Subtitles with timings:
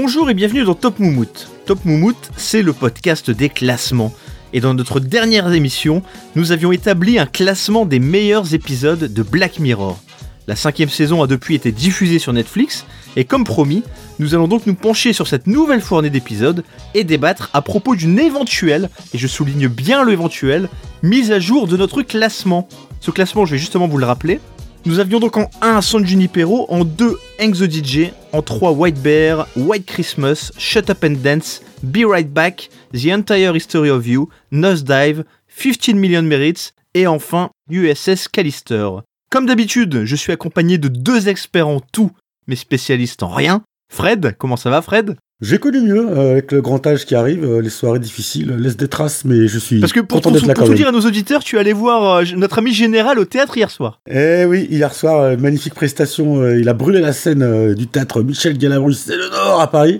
[0.00, 1.48] Bonjour et bienvenue dans Top Moumout.
[1.66, 4.14] Top Moumout, c'est le podcast des classements.
[4.52, 6.04] Et dans notre dernière émission,
[6.36, 9.98] nous avions établi un classement des meilleurs épisodes de Black Mirror.
[10.46, 12.86] La cinquième saison a depuis été diffusée sur Netflix,
[13.16, 13.82] et comme promis,
[14.20, 16.62] nous allons donc nous pencher sur cette nouvelle fournée d'épisodes
[16.94, 20.68] et débattre à propos d'une éventuelle, et je souligne bien l'éventuelle,
[21.02, 22.68] mise à jour de notre classement.
[23.00, 24.38] Ce classement, je vais justement vous le rappeler.
[24.86, 29.02] Nous avions donc en 1 San Junipero, en 2 Hank the DJ, en 3 White
[29.02, 34.28] Bear, White Christmas, Shut Up and Dance, Be Right Back, The Entire History of You,
[34.50, 38.88] Nosedive, 15 Million Merits et enfin USS Callister.
[39.30, 42.12] Comme d'habitude, je suis accompagné de deux experts en tout,
[42.46, 43.62] mais spécialistes en rien.
[43.92, 45.16] Fred, comment ça va Fred?
[45.40, 48.76] J'ai connu mieux euh, avec le grand âge qui arrive, euh, les soirées difficiles laissent
[48.76, 50.92] des traces, mais je suis Parce que pour, content tout, là pour tout dire à
[50.92, 54.00] nos auditeurs, tu es allé voir euh, notre ami général au théâtre hier soir.
[54.10, 56.42] Eh oui, hier soir, euh, magnifique prestation.
[56.42, 59.70] euh, il a brûlé la scène euh, du théâtre Michel Galabru, c'est le Nord à
[59.70, 59.98] Paris.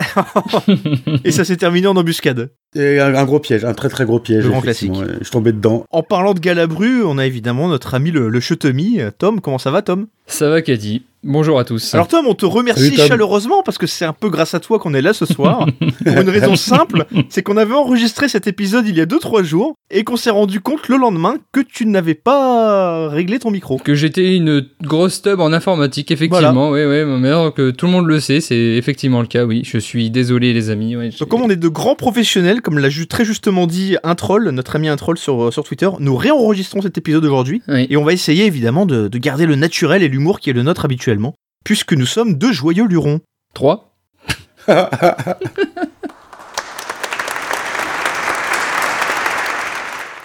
[1.24, 2.50] Et ça s'est terminé en embuscade.
[2.74, 4.44] Et un, un gros piège, un très très gros piège.
[4.44, 5.14] Le grand effectivement, classique.
[5.18, 5.24] ouais.
[5.24, 5.84] Je tombais dedans.
[5.90, 8.98] En parlant de Galabru, on a évidemment notre ami le, le Chetemi.
[9.18, 10.06] Tom, comment ça va Tom?
[10.26, 11.94] Ça va, Caddy Bonjour à tous.
[11.94, 14.78] Alors Tom, on te remercie Salut, chaleureusement parce que c'est un peu grâce à toi
[14.78, 15.66] qu'on est là ce soir.
[16.04, 19.74] pour une raison simple, c'est qu'on avait enregistré cet épisode il y a 2-3 jours
[19.90, 23.78] et qu'on s'est rendu compte le lendemain que tu n'avais pas réglé ton micro.
[23.78, 26.70] que j'étais une grosse tub en informatique, effectivement.
[26.70, 29.62] Oui, oui, mais alors que tout le monde le sait, c'est effectivement le cas, oui.
[29.64, 30.94] Je suis désolé, les amis.
[30.94, 34.48] ouais, Donc comme on est de grands professionnels, comme l'a très justement dit un troll,
[34.50, 37.86] notre ami un troll sur, sur Twitter, nous réenregistrons cet épisode aujourd'hui Oui.
[37.90, 40.62] et on va essayer évidemment de, de garder le naturel et l'humour qui est le
[40.62, 43.20] nôtre habituellement, puisque nous sommes deux joyeux lurons.
[43.54, 43.94] 3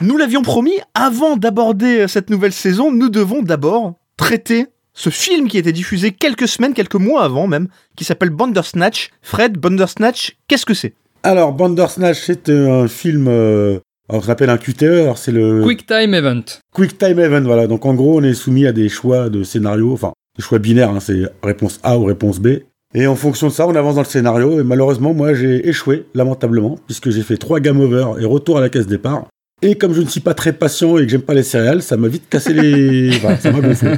[0.01, 5.57] Nous l'avions promis, avant d'aborder cette nouvelle saison, nous devons d'abord traiter ce film qui
[5.57, 9.11] a été diffusé quelques semaines, quelques mois avant même, qui s'appelle Bandersnatch.
[9.21, 10.93] Fred, Bandersnatch, qu'est-ce que c'est?
[11.25, 13.79] Alors, Bandersnatch, c'est un film, euh,
[14.09, 16.43] on appelle un QTE, alors c'est le Quick Time Event.
[16.75, 17.67] Quick Time Event, voilà.
[17.67, 20.89] Donc en gros, on est soumis à des choix de scénario, enfin, des choix binaires,
[20.89, 22.47] hein, c'est réponse A ou réponse B.
[22.93, 24.59] Et en fonction de ça, on avance dans le scénario.
[24.59, 28.61] Et malheureusement, moi, j'ai échoué, lamentablement, puisque j'ai fait trois game over et retour à
[28.61, 29.25] la case départ.
[29.61, 31.95] Et comme je ne suis pas très patient et que j'aime pas les céréales, ça
[31.95, 33.17] m'a vite cassé les.
[33.21, 33.93] voilà, ça m'a gonflé.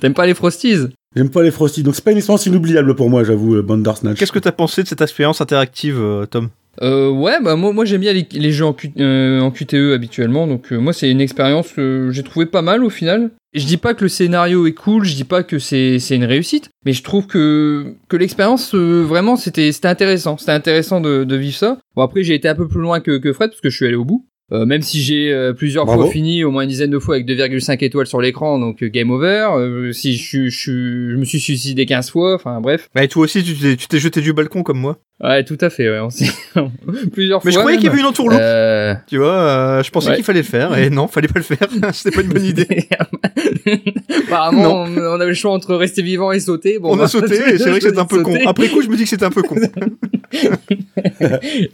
[0.00, 0.88] T'aimes pas les Frosties?
[1.16, 1.82] J'aime pas les frosties.
[1.82, 4.18] Donc c'est pas une expérience inoubliable pour moi, j'avoue, euh, Bandersnatch.
[4.18, 6.50] Qu'est-ce que t'as pensé de cette expérience interactive, euh, Tom?
[6.82, 9.94] Euh, ouais, bah moi, moi j'aime bien les, les jeux en, Q- euh, en QTE
[9.94, 13.30] habituellement, donc euh, moi c'est une expérience que j'ai trouvé pas mal au final.
[13.54, 16.26] Je dis pas que le scénario est cool, je dis pas que c'est c'est une
[16.26, 21.24] réussite, mais je trouve que que l'expérience euh, vraiment c'était c'était intéressant, c'était intéressant de,
[21.24, 21.78] de vivre ça.
[21.94, 23.86] Bon après j'ai été un peu plus loin que, que Fred parce que je suis
[23.86, 24.26] allé au bout.
[24.52, 26.02] Euh, même si j'ai euh, plusieurs Bravo.
[26.02, 28.88] fois fini, au moins une dizaine de fois avec 2,5 étoiles sur l'écran, donc euh,
[28.88, 29.48] game over.
[29.56, 32.88] Euh, si je, suis- je, suis- je me suis suicidé 15 fois, enfin bref.
[32.94, 34.98] Bah, et toi aussi, tu t'es, tu t'es jeté du balcon comme moi.
[35.20, 36.30] Ouais, tout à fait, ouais, on s'est-
[37.12, 37.62] plusieurs Mais je fois.
[37.62, 38.38] croyais qu'il y avait une entourloupe.
[38.40, 40.14] Euh, Tu vois, euh, je pensais Ouais.
[40.14, 41.68] qu'il fallait le faire, et non, fallait pas le faire.
[41.92, 42.88] C'était pas une bonne idée.
[44.28, 44.92] Apparemment, Non.
[44.96, 46.78] on, on avait le choix entre rester vivant et sauter.
[46.78, 48.36] Bon, On bah, a sauté, et c'est vrai que c'est un peu con.
[48.46, 49.56] Après coup, je me dis que c'était un peu con.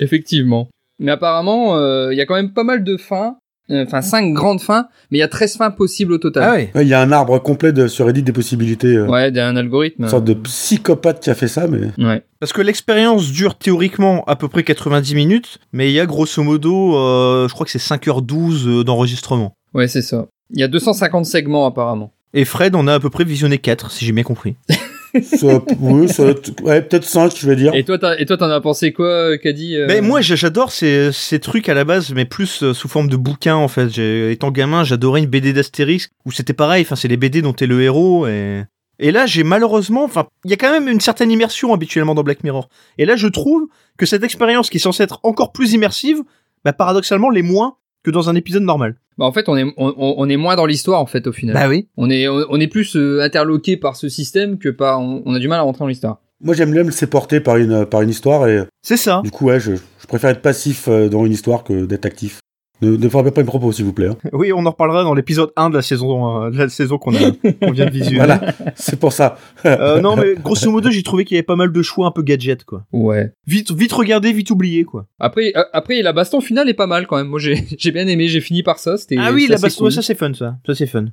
[0.00, 0.70] Effectivement.
[1.02, 3.36] Mais apparemment, euh, il y a quand même pas mal de fins.
[3.70, 6.42] euh, Enfin, 5 grandes fins, mais il y a 13 fins possibles au total.
[6.44, 6.52] Ah.
[6.54, 8.94] Ouais, Il y a un arbre complet de, sur Reddit des possibilités.
[8.96, 10.02] euh, Ouais, d'un algorithme.
[10.04, 11.88] Une sorte de psychopathe qui a fait ça, mais.
[12.04, 12.22] Ouais.
[12.40, 16.42] Parce que l'expérience dure théoriquement à peu près 90 minutes, mais il y a grosso
[16.42, 19.54] modo, euh, je crois que c'est 5h12 euh, d'enregistrement.
[19.74, 20.26] Ouais, c'est ça.
[20.54, 22.12] Il y a 250 segments apparemment.
[22.34, 24.56] Et Fred, on a à peu près visionné 4, si j'ai bien compris.
[25.22, 26.24] Ça- oui, ça
[26.62, 27.74] ouais, peut-être 5, je vais dire.
[27.74, 30.72] Et toi, t'as- et toi, t'en as pensé quoi, Caddy euh Mais moi, j'a- j'adore
[30.72, 33.88] ces, ces trucs à la base, mais plus euh, sous forme de bouquins en fait.
[33.90, 36.82] J'ai- Étant gamin, j'adorais une BD d'Astérix où c'était pareil.
[36.82, 38.26] Enfin, c'est les BD dont t'es le héros.
[38.26, 38.62] Et,
[38.98, 42.22] et là, j'ai malheureusement, enfin, il y a quand même une certaine immersion habituellement dans
[42.22, 42.68] Black Mirror.
[42.98, 43.66] Et là, je trouve
[43.98, 46.22] que cette expérience qui est censée être encore plus immersive,
[46.64, 48.96] bah, paradoxalement, l'est moins que dans un épisode normal.
[49.18, 51.54] Bah, en fait, on est, on, est moins dans l'histoire en fait au final.
[51.54, 51.88] Bah oui.
[51.96, 55.00] On est, on, on est plus euh, interloqué par ce système que par.
[55.00, 56.18] On, on a du mal à rentrer dans l'histoire.
[56.40, 59.20] Moi, j'aime bien me laisser porter par une, par une histoire et C'est ça.
[59.22, 62.40] du coup, ouais, je, je préfère être passif euh, dans une histoire que d'être actif.
[62.82, 64.08] Ne, ne frappez pas mes propos, s'il vous plaît.
[64.08, 64.16] hein.
[64.32, 67.12] Oui, on en reparlera dans l'épisode 1 de la saison, euh, de la saison qu'on
[67.12, 68.16] vient de visionner.
[68.16, 68.40] Voilà,
[68.74, 69.38] c'est pour ça.
[69.64, 72.10] Euh, non, mais grosso modo, j'ai trouvé qu'il y avait pas mal de choix un
[72.10, 72.84] peu gadget, quoi.
[72.92, 73.32] Ouais.
[73.46, 75.06] Vite, vite regardé, vite oublié, quoi.
[75.20, 77.28] Après, euh, après, la baston finale est pas mal quand même.
[77.28, 78.26] Moi, j'ai, j'ai bien aimé.
[78.28, 78.96] J'ai fini par ça.
[78.96, 79.16] C'était.
[79.18, 79.92] Ah oui, la baston, cool.
[79.92, 80.56] ça c'est fun, ça.
[80.66, 81.06] Ça c'est fun.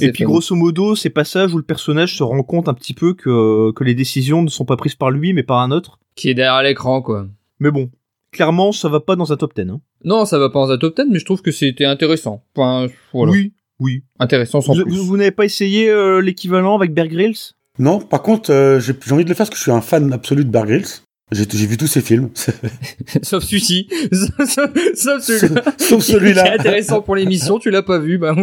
[0.00, 0.30] Et puis fun.
[0.30, 3.84] grosso modo, ces passages où le personnage se rend compte un petit peu que, que
[3.84, 5.98] les décisions ne sont pas prises par lui, mais par un autre.
[6.16, 7.26] Qui est derrière l'écran, quoi.
[7.60, 7.90] Mais bon,
[8.36, 9.70] clairement, ça va pas dans un top 10.
[9.70, 9.80] Hein.
[10.04, 12.44] Non, ça va pas dans un top 10, mais je trouve que c'était intéressant.
[12.54, 13.32] Enfin, voilà.
[13.32, 14.04] Oui, oui.
[14.20, 14.92] Intéressant sans Vous, plus.
[14.94, 17.36] vous- vous n'avez pas essayé euh, l'équivalent avec Bear Grylls?
[17.78, 20.12] Non, par contre, euh, j'ai envie de le faire parce que je suis un fan
[20.12, 20.86] absolu de Bear Grylls.
[21.32, 22.30] J'ai vu tous ces films.
[23.22, 23.88] sauf celui-ci.
[24.12, 24.54] sauf,
[24.94, 25.62] sauf celui-là.
[25.76, 26.42] Sauf celui-là.
[26.44, 28.34] Qui est intéressant pour l'émission, tu l'as pas vu, bah.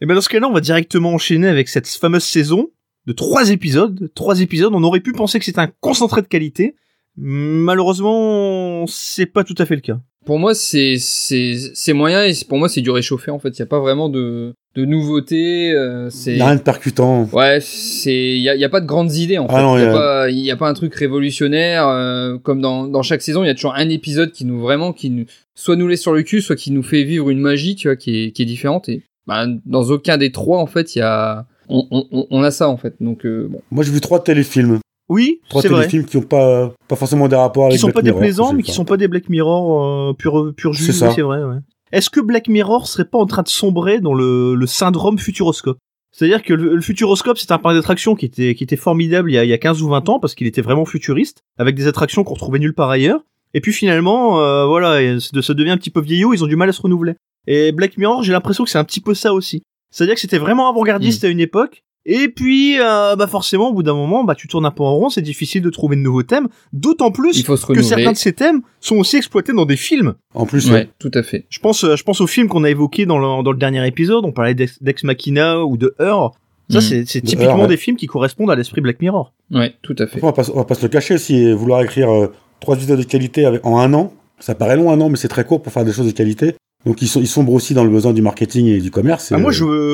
[0.00, 2.68] Et ben dans ce cas-là, on va directement enchaîner avec cette fameuse saison
[3.06, 4.10] de trois épisodes.
[4.14, 6.76] Trois épisodes, on aurait pu penser que c'était un concentré de qualité.
[7.16, 9.98] Malheureusement, c'est pas tout à fait le cas.
[10.26, 13.50] Pour moi, c'est c'est c'est moyen et c'est- pour moi c'est du réchauffé en fait.
[13.50, 15.72] Il y a pas vraiment de de nouveautés.
[15.72, 17.28] euh, c'est Il y a rien de percutant.
[17.32, 19.54] Ouais, c'est il y a, y a pas de grandes idées en fait.
[19.56, 22.36] Ah non, il y, y a pas il y a pas un truc révolutionnaire euh,
[22.38, 25.08] comme dans dans chaque saison, il y a toujours un épisode qui nous vraiment qui
[25.10, 25.24] nous
[25.54, 27.96] soit nous laisse sur le cul, soit qui nous fait vivre une magie, tu vois,
[27.96, 31.02] qui est qui est différente et bah, dans aucun des trois en fait, il y
[31.02, 32.94] a on, on, on a ça en fait.
[33.00, 33.62] Donc euh, bon.
[33.70, 34.80] Moi, j'ai vu trois téléfilms.
[35.10, 35.80] Oui, Trois c'est vrai.
[35.80, 38.52] téléfilms qui ont pas, pas forcément des rapports avec Qui sont Black pas Mirror, déplaisants,
[38.52, 40.84] mais qui sont pas des Black Mirror euh, pur pur jus.
[40.84, 41.08] C'est ça.
[41.08, 41.42] oui, C'est vrai.
[41.42, 41.56] Ouais.
[41.90, 45.78] Est-ce que Black Mirror serait pas en train de sombrer dans le, le syndrome futuroscope?
[46.12, 49.34] C'est-à-dire que le, le futuroscope, c'est un parc d'attractions qui était, qui était formidable il
[49.34, 51.74] y, a, il y a 15 ou 20 ans parce qu'il était vraiment futuriste, avec
[51.74, 53.20] des attractions qu'on retrouvait nulle part ailleurs.
[53.52, 56.54] Et puis finalement, euh, voilà, ça ça devient un petit peu vieillot, ils ont du
[56.56, 57.14] mal à se renouveler.
[57.48, 59.62] Et Black Mirror, j'ai l'impression que c'est un petit peu ça aussi.
[59.90, 61.82] C'est-à-dire que c'était vraiment avant-gardiste à une époque.
[62.06, 64.94] Et puis, euh, bah forcément, au bout d'un moment, bah tu tournes un peu en
[64.94, 66.48] rond, c'est difficile de trouver de nouveaux thèmes.
[66.72, 69.76] D'autant plus Il faut se que certains de ces thèmes sont aussi exploités dans des
[69.76, 70.14] films.
[70.34, 71.44] En plus, Ouais, tout à fait.
[71.50, 73.86] Je pense, euh, je pense au film qu'on a évoqué dans le, dans le dernier
[73.86, 74.24] épisode.
[74.24, 76.30] On parlait d'Ex Machina ou de Her.
[76.70, 77.04] Ça, Mhm.
[77.06, 77.66] c'est, typiquement ouais.
[77.68, 79.32] des films qui correspondent à l'esprit Black Mirror.
[79.50, 80.20] Ouais, tout à fait.
[80.22, 81.18] on va pas, on va pas se le cacher.
[81.18, 84.90] Si vouloir écrire euh, trois épisodes de qualité avec, en un an, ça paraît long
[84.90, 86.54] un an, mais c'est très court pour faire des choses de qualité.
[86.86, 89.32] Donc ils, sont, ils sombrent aussi dans le besoin du marketing et du commerce.
[89.32, 89.52] Ah, moi, euh,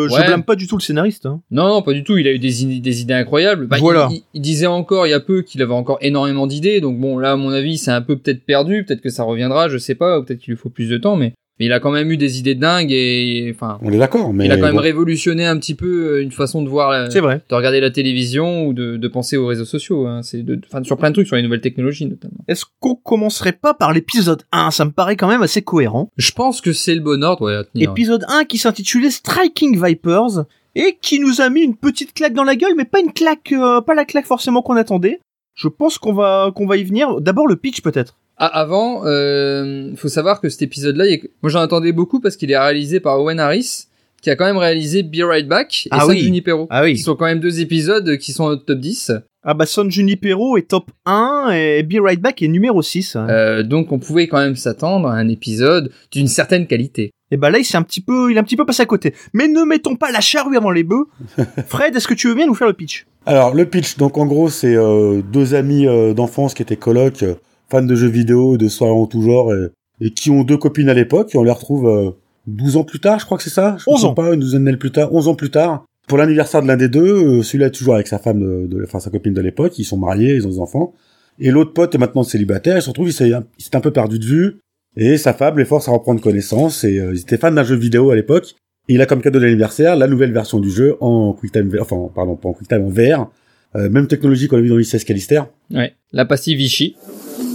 [0.08, 0.24] je, ouais.
[0.26, 1.26] blâme pas du tout le scénariste.
[1.26, 1.40] hein.
[1.50, 2.16] Non, non, pas du tout.
[2.16, 3.66] Il a eu des, idées- des idées incroyables.
[3.66, 4.08] Bah, il- Voilà.
[4.12, 6.80] Il, il disait encore il y a peu qu'il avait encore énormément d'idées.
[6.80, 8.84] Donc bon, là, à mon avis, c'est un peu peut-être perdu.
[8.84, 10.18] Peut-être que ça reviendra, je sais pas.
[10.18, 11.16] ou Peut-être qu'il lui faut plus de temps.
[11.16, 14.32] Mais, mais il a quand même eu des idées dingues et enfin, On est d'accord,
[14.32, 14.80] mais il a quand même bon.
[14.80, 15.86] révolutionné un petit peu
[16.16, 17.40] euh, une façon de voir, la- C'est vrai.
[17.48, 20.06] de regarder la télévision ou de, de penser aux réseaux sociaux.
[20.06, 20.22] Hein.
[20.22, 22.38] C'est de, enfin, sur plein de trucs, sur les nouvelles technologies notamment.
[22.48, 26.10] Est-ce qu'on commencerait pas par l'épisode 1 Ça me paraît quand même assez cohérent.
[26.16, 27.46] Je pense que c'est le bon ordre.
[27.46, 27.90] Ouais, à tenir.
[27.90, 30.44] Épisode 1 qui s'intitulait Striking Vipers
[30.74, 33.52] et qui nous a mis une petite claque dans la gueule, mais pas une claque,
[33.52, 35.20] euh, pas la claque forcément qu'on attendait.
[35.54, 37.18] Je pense qu'on va, qu'on va y venir.
[37.22, 38.18] D'abord le pitch peut-être.
[38.38, 42.50] Ah, avant, euh, faut savoir que cet épisode-là, est- moi j'en attendais beaucoup parce qu'il
[42.50, 43.84] est réalisé par Owen Harris,
[44.20, 46.20] qui a quand même réalisé Be Right Back et Ah San oui.
[46.20, 46.66] Junipero.
[46.70, 46.94] Ah oui.
[46.94, 49.12] Qui sont quand même deux épisodes qui sont au top 10.
[49.48, 53.16] Ah bah Son Junipero est top 1 et Be Right Back est numéro 6.
[53.16, 57.12] Euh, donc on pouvait quand même s'attendre à un épisode d'une certaine qualité.
[57.30, 58.86] Et bah là il s'est un petit peu, il est un petit peu passé à
[58.86, 59.14] côté.
[59.32, 61.06] Mais ne mettons pas la charrue avant les bœufs.
[61.68, 63.06] Fred, est-ce que tu veux bien nous faire le pitch?
[63.24, 67.22] Alors, le pitch, donc en gros, c'est euh, deux amis euh, d'enfance qui étaient colocs,
[67.24, 67.34] euh,
[67.68, 69.68] fans de jeux vidéo, de soirées en tout genre, et,
[70.00, 72.10] et qui ont deux copines à l'époque, et on les retrouve euh,
[72.46, 74.14] 12 ans plus tard, je crois que c'est ça Je me 11 ans.
[74.14, 75.84] pas, une douzaine d'années plus tard, 11 ans plus tard.
[76.06, 78.84] Pour l'anniversaire de l'un des deux, euh, celui-là est toujours avec sa femme, de, de-
[78.84, 80.94] enfin sa copine de l'époque, ils sont mariés, ils ont des enfants.
[81.40, 83.32] Et l'autre pote est maintenant célibataire, il se retrouve, il s'est
[83.74, 84.56] un peu perdu de vue,
[84.96, 87.74] et sa femme les force à reprendre connaissance, et euh, ils étaient fans d'un jeu
[87.76, 88.54] vidéo à l'époque,
[88.88, 92.36] et il a comme cadeau d'anniversaire la nouvelle version du jeu en QuickTime, enfin pardon,
[92.36, 93.28] pas en QuickTime, en VR,
[93.74, 95.42] euh, même technologie qu'on a vu dans l'ICS Callister.
[95.72, 95.94] Ouais.
[96.12, 96.94] La passive Vichy.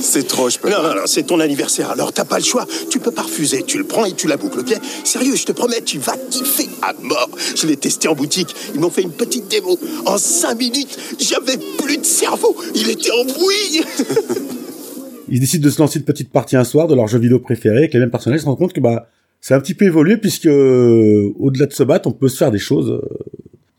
[0.02, 0.90] C'est trop, je peux Non, pas.
[0.90, 2.66] non, non, c'est ton anniversaire, alors t'as pas le choix.
[2.90, 4.74] Tu peux pas refuser, tu le prends et tu la boucles, ok
[5.04, 7.30] Sérieux, je te promets, tu vas kiffer à mort.
[7.56, 9.78] Je l'ai testé en boutique, ils m'ont fait une petite démo.
[10.06, 13.84] En cinq minutes, j'avais plus de cerveau, il était en bouille
[15.30, 17.78] Ils décident de se lancer une petite partie un soir de leur jeu vidéo préféré
[17.78, 19.08] avec les mêmes personnages, ils se rendent compte que bah
[19.40, 22.52] c'est un petit peu évolué puisque euh, au-delà de se battre, on peut se faire
[22.52, 23.02] des choses euh,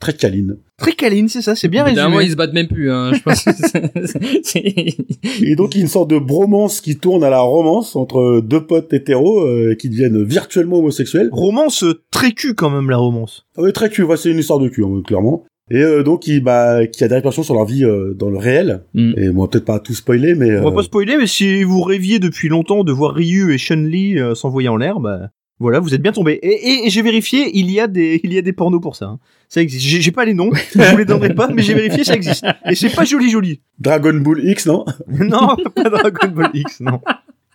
[0.03, 0.57] très câlines.
[0.79, 2.27] Très câline, c'est ça, c'est bien Évidemment, résumé.
[2.27, 2.91] ils se battent même plus.
[2.91, 3.13] Hein.
[3.15, 3.45] Je pense.
[5.43, 8.41] Et donc il y a une sorte de bromance qui tourne à la romance entre
[8.41, 11.29] deux potes hétéros euh, qui deviennent virtuellement homosexuels.
[11.31, 13.47] Romance très cul quand même la romance.
[13.57, 15.45] Ah oui, très cul, ouais, c'est une histoire de cul, hein, clairement.
[15.71, 18.39] Et euh, donc, il, bah, qui a des répercussions sur leur vie euh, dans le
[18.39, 18.83] réel.
[18.95, 19.13] Mm.
[19.17, 22.19] Et moi, peut-être pas tout spoiler, mais On va pas spoiler, mais si vous rêviez
[22.19, 25.31] depuis longtemps de voir Ryu et Chun-Li euh, s'envoyer en l'air, bah
[25.63, 26.33] voilà, vous êtes bien tombé.
[26.43, 28.97] Et, et- et j'ai vérifié, il y a des, il y a des pornos pour
[28.97, 29.07] ça.
[29.07, 29.19] hein.
[29.49, 29.85] Ça existe.
[29.87, 32.45] J'ai j'ai pas les noms, je vous les donnerai pas, mais j'ai vérifié, ça existe.
[32.71, 33.61] Et c'est pas joli joli.
[33.79, 37.01] Dragon Ball X, non non, pas Dragon Ball X, non.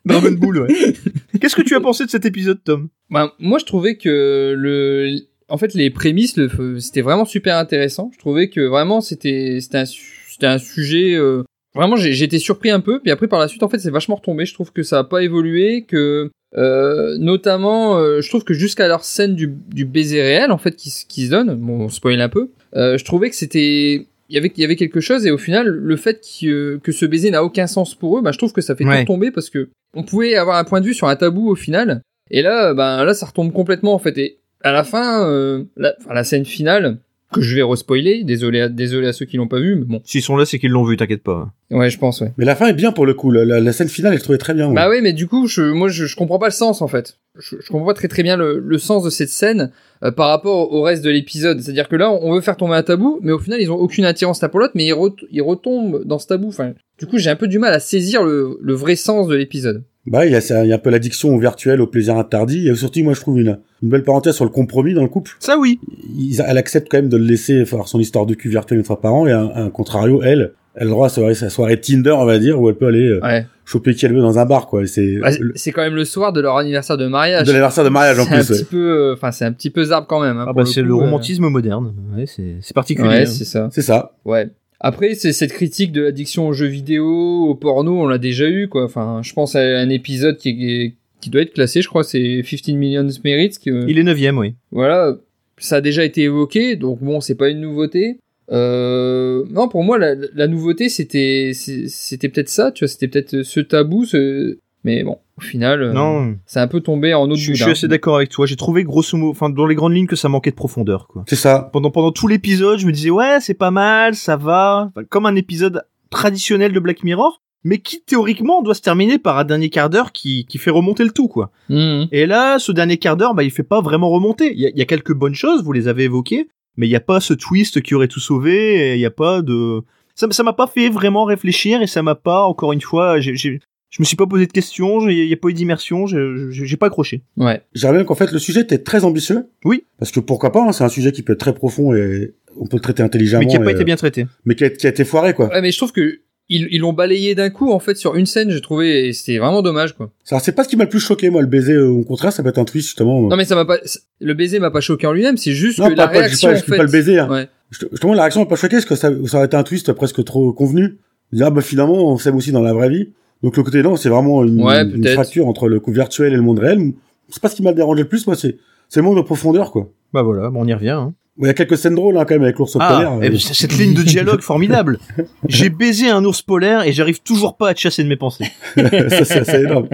[0.06, 0.94] Dragon Ball, ouais.
[1.42, 2.88] Qu'est-ce que tu as pensé de cet épisode, Tom?
[3.10, 5.10] Ben, moi, je trouvais que le,
[5.50, 8.10] en fait, les prémices, le, c'était vraiment super intéressant.
[8.14, 11.14] Je trouvais que vraiment, c'était, c'était un, c'était un sujet.
[11.16, 11.44] euh,
[11.76, 13.02] vraiment, j'ai, j'ai été surpris un peu.
[13.02, 14.46] Puis après, par la suite, en fait, c'est vachement retombé.
[14.46, 15.84] Je trouve que ça a pas évolué.
[15.86, 20.58] Que, euh, notamment, euh, je trouve que jusqu'à leur scène du, du baiser réel, en
[20.58, 22.50] fait, qui, se- qui se donne, bon, on spoil un peu.
[22.75, 25.38] euh, je trouvais que c'était il y avait il y avait quelque chose et au
[25.38, 28.51] final le fait que, que ce baiser n'a aucun sens pour eux bah je trouve
[28.51, 29.00] que ça fait Ouais.
[29.06, 31.56] tout tomber parce que on pouvait avoir un point de vue sur un tabou au
[31.56, 35.63] final et là ben là ça retombe complètement en fait et à la fin euh,
[35.77, 36.98] la, enfin, la scène finale
[37.34, 38.24] que je vais respoiler.
[38.24, 40.02] Désolé, à, désolé à ceux qui l'ont pas vu, mais bon.
[40.06, 41.52] S'ils sont là, c'est qu'ils l'ont vu, t'inquiète pas.
[41.72, 42.32] Ouais, je pense, ouais.
[42.38, 43.32] Mais la fin est bien pour le coup.
[43.32, 44.66] La, la- la scène finale, je trouvais très bien.
[44.68, 44.74] moi.
[44.76, 47.18] Bah oui, mais du coup, je, moi, je, je comprends pas le sens en fait.
[47.40, 49.72] Je, je comprends pas très très bien le, le sens de cette scène
[50.04, 51.60] euh, par rapport au reste de l'épisode.
[51.60, 54.06] C'est-à-dire que là, on veut faire tomber un tabou, mais au final, ils ont aucune
[54.06, 56.48] attirance l'un pour l'autre, mais ils, ret- ils retombent dans ce tabou.
[56.48, 59.36] Enfin, du coup, j'ai un peu du mal à saisir le, le vrai sens de
[59.36, 59.84] l'épisode.
[60.08, 62.70] Bah, il y a, il y a un peu l'addiction au virtuel, au plaisir interdit.
[62.70, 65.32] Et surtout, moi, je trouve une, une belle parenthèse sur le compromis dans le couple.
[65.40, 65.80] Ça oui.
[66.18, 68.86] Ils- elle accepte quand même de le laisser faire son histoire de cul virtuel une
[68.86, 69.28] fois par an.
[69.28, 72.12] Et un, un contrario, elle, elle a le droit à sa soirée, sa soirée Tinder,
[72.12, 73.46] on va dire, où elle peut aller euh, Ouais.
[73.66, 74.86] choper qui elle veut dans un bar, quoi.
[74.88, 77.46] C'est Bah, c'est quand même le soir de leur anniversaire de mariage.
[77.46, 78.50] de l'anniversaire de mariage en C'est un plus.
[78.52, 78.58] ouais.
[78.60, 80.38] petit peu, euh, enfin, c'est un petit peu zarbe quand même.
[80.38, 80.96] hein, Ah bah, c'est le euh.
[80.96, 81.94] romantisme moderne.
[82.16, 83.08] Ouais, c'est c'est particulier.
[83.10, 83.26] Ouais, hein.
[83.26, 83.68] c'est ça.
[83.72, 84.12] C'est ça.
[84.24, 84.50] Ouais.
[84.80, 87.06] Après, c'est cette critique de l'addiction aux jeux vidéo,
[87.50, 88.84] au porno, on l'a déjà eu, quoi.
[88.86, 92.44] Enfin, je pense à un épisode qui, est- qui doit être classé, je crois, c'est
[92.44, 93.54] 15 Millions Merits.
[93.64, 94.54] Que, Il est neuvième, oui.
[94.72, 95.18] Voilà,
[95.58, 98.20] ça a déjà été évoqué, donc bon, c'est pas une nouveauté.
[98.52, 103.42] Euh, non, pour moi, la, la nouveauté, c'était, c'était peut-être ça, tu vois, c'était peut-être
[103.44, 104.60] ce tabou, ce...
[104.88, 107.72] mais bon, au final, euh, Non, c'est un peu tombé en autre je, je suis
[107.72, 108.46] assez d'accord avec toi.
[108.46, 111.24] J'ai trouvé grosso modo, enfin dans les grandes lignes, que ça manquait de profondeur, quoi.
[111.27, 111.70] C'est ça.
[111.74, 115.25] Pendant pendant tout l'épisode, je me disais ouais, c'est pas mal, ça va, Enfin, comme
[115.25, 119.70] un épisode traditionnel de Black Mirror, mais qui théoriquement doit se terminer par un dernier
[119.70, 121.51] quart d'heure qui qui fait remonter le tout, quoi.
[121.70, 122.08] Mhm.
[122.12, 124.53] Et là, ce dernier quart d'heure, bah, il fait pas vraiment remonter.
[124.53, 126.91] Il y a, il y a quelques bonnes choses, vous les avez évoquées, mais il
[126.91, 128.91] y a pas ce twist qui aurait tout sauvé.
[128.91, 129.82] et Il y a pas de,
[130.15, 133.36] ça, ça m'a pas fait vraiment réfléchir et ça m'a pas, encore une fois, j'ai,
[133.36, 133.60] j'ai-
[133.98, 136.18] je me suis pas posé de questions, j'ai- il y a pas eu d'immersion, j'ai,
[136.51, 137.24] j'ai j'ai pas accroché.
[137.36, 137.62] Ouais.
[137.74, 139.48] J'aimerais bien qu'en fait le sujet était très ambitieux.
[139.66, 139.84] Oui.
[140.00, 142.68] Parce que pourquoi pas, hein, c'est un sujet qui peut être très profond et on
[142.68, 143.42] peut le traiter intelligemment.
[143.44, 144.22] Mais qui a pas et, été bien traité.
[144.22, 145.48] euh, mais qui a, qui a été foiré, quoi.
[145.50, 148.51] Ouais, mais je trouve que ils l'ont balayé d'un coup en fait sur une scène,
[148.51, 150.12] j'ai trouvé, et c'était vraiment dommage quoi.
[150.32, 151.74] Alors, c'est pas ce qui m'a le plus choqué, moi, le baiser.
[151.74, 153.20] euh, Au contraire, ça peut être un twist, justement.
[153.24, 153.80] Non mais ça m'a pas,
[154.22, 156.20] le baiser m'a pas choqué en lui-même, c'est juste Non, que pas- la pas- je
[156.20, 156.77] réaction pas- en je dis fait.
[156.77, 157.30] pas le baiser, hein.
[157.30, 157.50] Ouais.
[157.92, 160.24] Justement, la réaction m'a pas choqué parce que ça, ça aurait été un twist presque
[160.24, 160.98] trop convenu.
[161.34, 163.10] Dire, ah, bah, finalement, on s'aime aussi dans la vraie vie.
[163.44, 165.13] Donc, le côté non, c'est vraiment une, Ouais, une peut-être.
[165.13, 166.94] fracture entre le coup virtuel et le monde réel.
[167.29, 168.58] C'est pas ce qui m'a dérangé le plus, moi, c'est,
[168.89, 169.89] c'est le monde de profondeur, quoi.
[170.13, 170.89] Bah voilà, bon, on y revient.
[170.89, 171.13] Hein.
[171.39, 173.20] Il y a quelques scènes drôles, hein, quand même, avec l'ours Ah, polaire.
[173.22, 174.98] eh euh, c- cette ligne de dialogue formidable.
[175.48, 178.46] J'ai baisé un ours polaire et j'arrive toujours pas à te chasser de mes pensées.
[178.75, 179.88] ça, c'est assez énorme.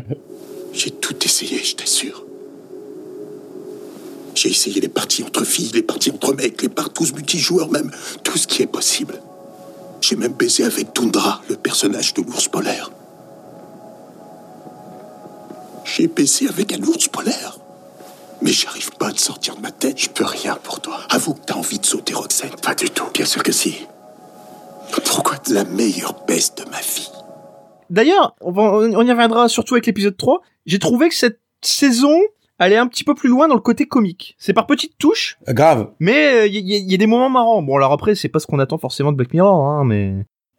[0.73, 2.23] J'ai tout essayé, je t'assure.
[4.35, 7.91] J'ai essayé les parties entre filles, les parties entre mecs, les partous multijoueurs, même
[8.23, 9.15] tout ce qui est possible.
[10.01, 12.91] J'ai même baisé avec Tundra, le personnage de l'ours polaire.
[15.85, 17.57] J'ai baisé avec un ours polaire.
[18.41, 20.97] Mais j'arrive pas à te sortir de ma tête, je peux rien pour toi.
[21.09, 22.49] Avoue que t'as envie de sauter, Roxane.
[22.61, 23.85] Pas du tout, bien sûr que si.
[25.05, 27.09] Pourquoi la meilleure baisse de ma vie
[27.89, 28.51] D'ailleurs, on,
[29.05, 30.41] y reviendra surtout avec l'épisode 3.
[30.65, 32.19] J'ai trouvé que cette saison
[32.59, 34.35] allait un petit peu plus loin dans le côté comique.
[34.39, 35.91] C'est par petites touches, Euh, Grave.
[35.99, 37.61] mais il y, a- y a des moments marrants.
[37.61, 40.13] Bon, alors après, c'est pas ce qu'on attend forcément de Black Mirror, hein, mais...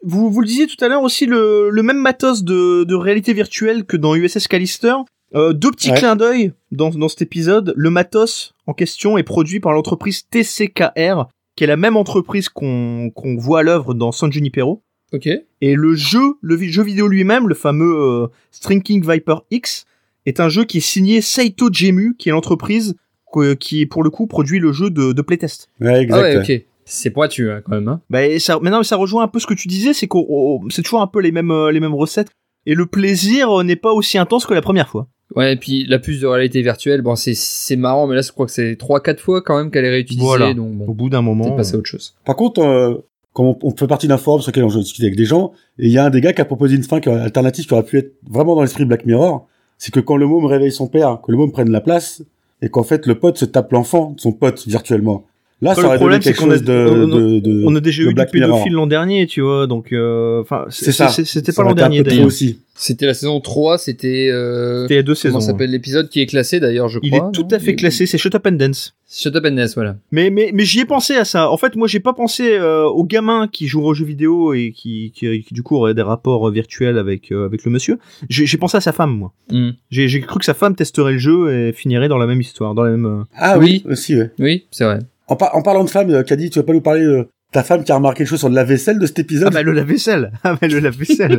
[0.06, 3.32] Vous, vous le disiez tout à l'heure aussi, le, le même matos de, de réalité
[3.32, 4.94] virtuelle que dans USS Callister.
[5.34, 5.96] Euh, deux petits Ouais.
[5.98, 7.72] clins d'œil dans, dans cet épisode.
[7.76, 11.26] Le matos en question est produit par l'entreprise TCKR,
[11.56, 14.82] qui est la même entreprise qu'on qu'on voit à l'œuvre dans San Junipero.
[15.12, 15.28] Ok.
[15.60, 19.84] Et le jeu, le vi- jeu vidéo lui-même, le fameux euh, Strinking Viper X,
[20.26, 22.94] est un jeu qui est signé Saito Gemu, qui est l'entreprise
[23.32, 25.68] que- qui, pour le coup, produit le jeu de, de playtest.
[25.80, 26.18] Ouais, exact.
[26.18, 26.56] Ah ouais, ouais.
[26.60, 26.66] ok.
[26.86, 27.88] C'est pointu hein, quand même.
[27.88, 28.00] Hein.
[28.10, 30.82] Bah, ça, maintenant, ça rejoint un peu ce que tu disais, c'est qu'on, on- c'est
[30.82, 32.30] toujours un peu les mêmes, euh, les mêmes recettes.
[32.66, 35.08] Et le plaisir euh, n'est pas aussi intense que la première fois.
[35.36, 38.30] Ouais, et puis la puce de réalité virtuelle, bon, c'est c'est marrant, mais là, je
[38.30, 40.54] crois que c'est trois, quatre fois quand même qu'elle est réutilisée, Voilà.
[40.54, 41.44] donc Au bon, bout d'un moment.
[41.44, 42.14] peut-être passer à autre chose.
[42.24, 42.94] Par contre, euh,
[43.32, 45.86] quand on, on fait partie d'un forum sur lequel on discute avec des gens, et
[45.86, 47.82] il y a un des gars qui a proposé une fin qui alternative qui aurait
[47.84, 51.20] pu être vraiment dans l'esprit Black Mirror, c'est que quand le môme réveille son père,
[51.22, 52.22] que le môme prenne la place,
[52.62, 55.24] et qu'en fait le pote se tape l'enfant de son pote virtuellement.
[55.64, 57.62] Là, Après, ça aurait le problème, c'est qu'on a- chose de, on a- de, de-
[57.66, 60.66] On a déjà de eu du Black pédophile l'an dernier, tu vois, donc, euh, enfin.
[60.70, 62.26] C'était pas aurait l'an dernier d'ailleurs.
[62.26, 62.60] aussi.
[62.76, 64.30] C'était la saison 3, c'était...
[64.32, 64.82] Euh...
[64.82, 65.52] C'était il y a deux Comment saisons.
[65.52, 68.18] s'appelle l'épisode qui est classé d'ailleurs, je Il crois est tout à fait classé, c'est
[68.18, 68.96] Shut Up and Dance.
[69.08, 69.96] Shut Up and Dance, voilà.
[70.10, 71.48] Mais mais mais j'y ai pensé à ça.
[71.52, 74.72] En fait, moi j'ai pas pensé euh, aux gamins qui jouent aux jeux vidéo et
[74.72, 78.00] qui, qui, qui, du coup auraient des rapports virtuels avec euh, avec le monsieur.
[78.28, 79.32] J'ai pensé à sa femme moi.
[79.52, 79.70] Hmm.
[79.90, 82.74] J'ai j'ai cru que sa femme testerait le jeu et finirait dans la même histoire,
[82.74, 83.06] dans la même.
[83.06, 84.32] euh, Ah oui, aussi, ouais.
[84.40, 84.98] Oui, c'est vrai.
[85.28, 87.62] En, par- en parlant de femme, euh, Caddy, tu vas pas nous parler de ta
[87.62, 89.48] femme qui a remarqué quelque chose sur le lave-vaisselle de cet épisode?
[89.48, 90.32] Ah bah le lave-vaisselle.
[90.42, 91.38] Ah bah le lave-vaisselle.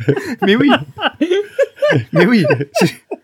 [0.46, 0.70] mais oui.
[2.12, 2.44] mais oui.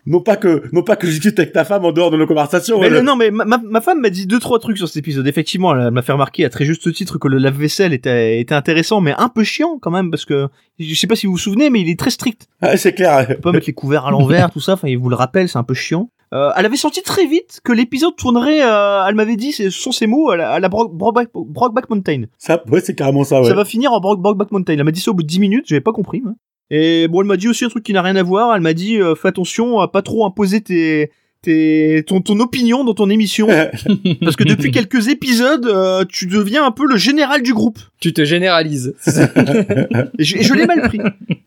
[0.05, 2.27] Non pas que, non pas que je discute avec ta femme en dehors de nos
[2.27, 2.77] conversations.
[2.79, 4.87] Mais ouais, le- non mais ma, ma, ma femme m'a dit deux trois trucs sur
[4.87, 5.25] cet épisode.
[5.27, 8.99] Effectivement, elle m'a fait remarquer à très juste titre que le lave-vaisselle était était intéressant,
[8.99, 10.47] mais un peu chiant quand même parce que
[10.79, 12.47] je sais pas si vous vous souvenez, mais il est très strict.
[12.61, 13.25] Ah, c'est clair.
[13.27, 14.73] peut pas mettre les couverts à l'envers, tout ça.
[14.73, 16.09] Enfin, il vous le rappelle, c'est un peu chiant.
[16.33, 19.91] Euh, elle avait senti très vite que l'épisode tournerait, euh, elle m'avait dit, ce sont
[19.91, 22.23] ces mots, à la, à la Brockback, Brockback Mountain.
[22.39, 23.47] Ça, ouais, c'est carrément ça, ouais.
[23.47, 24.73] Ça va finir en Brock- Brockback Mountain.
[24.73, 26.21] Elle m'a dit ça au bout de 10 minutes, j'avais pas compris.
[26.21, 26.33] moi.
[26.71, 28.55] Et bon, elle m'a dit aussi un truc qui n'a rien à voir.
[28.55, 31.11] Elle m'a dit, euh, fais attention à pas trop imposer tes,
[31.43, 33.45] tes, ton, ton opinion dans ton émission.
[34.21, 37.77] parce que depuis quelques épisodes, euh, tu deviens un peu le général du groupe.
[37.99, 38.95] Tu te généralises.
[40.17, 40.99] Et je, et je l'ai mal pris.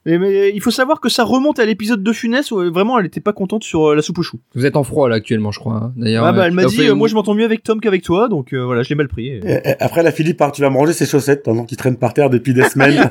[0.09, 2.99] Et, mais il faut savoir que ça remonte à l'épisode de Funès où euh, vraiment
[2.99, 4.39] elle était pas contente sur euh, la soupe au chou.
[4.55, 5.75] Vous êtes en froid là actuellement, je crois.
[5.75, 5.93] hein.
[5.97, 6.25] D'ailleurs.
[6.25, 8.03] Ah bah euh, elle m'a dit, fait- euh, moi je m'entends mieux avec Tom qu'avec
[8.03, 9.27] toi, donc euh, voilà, je l'ai mal pris.
[9.29, 11.77] Et- Et- et Après, la Philippe part, tu vas me ranger ses chaussettes pendant qu'il
[11.77, 13.11] traîne par terre depuis des semaines.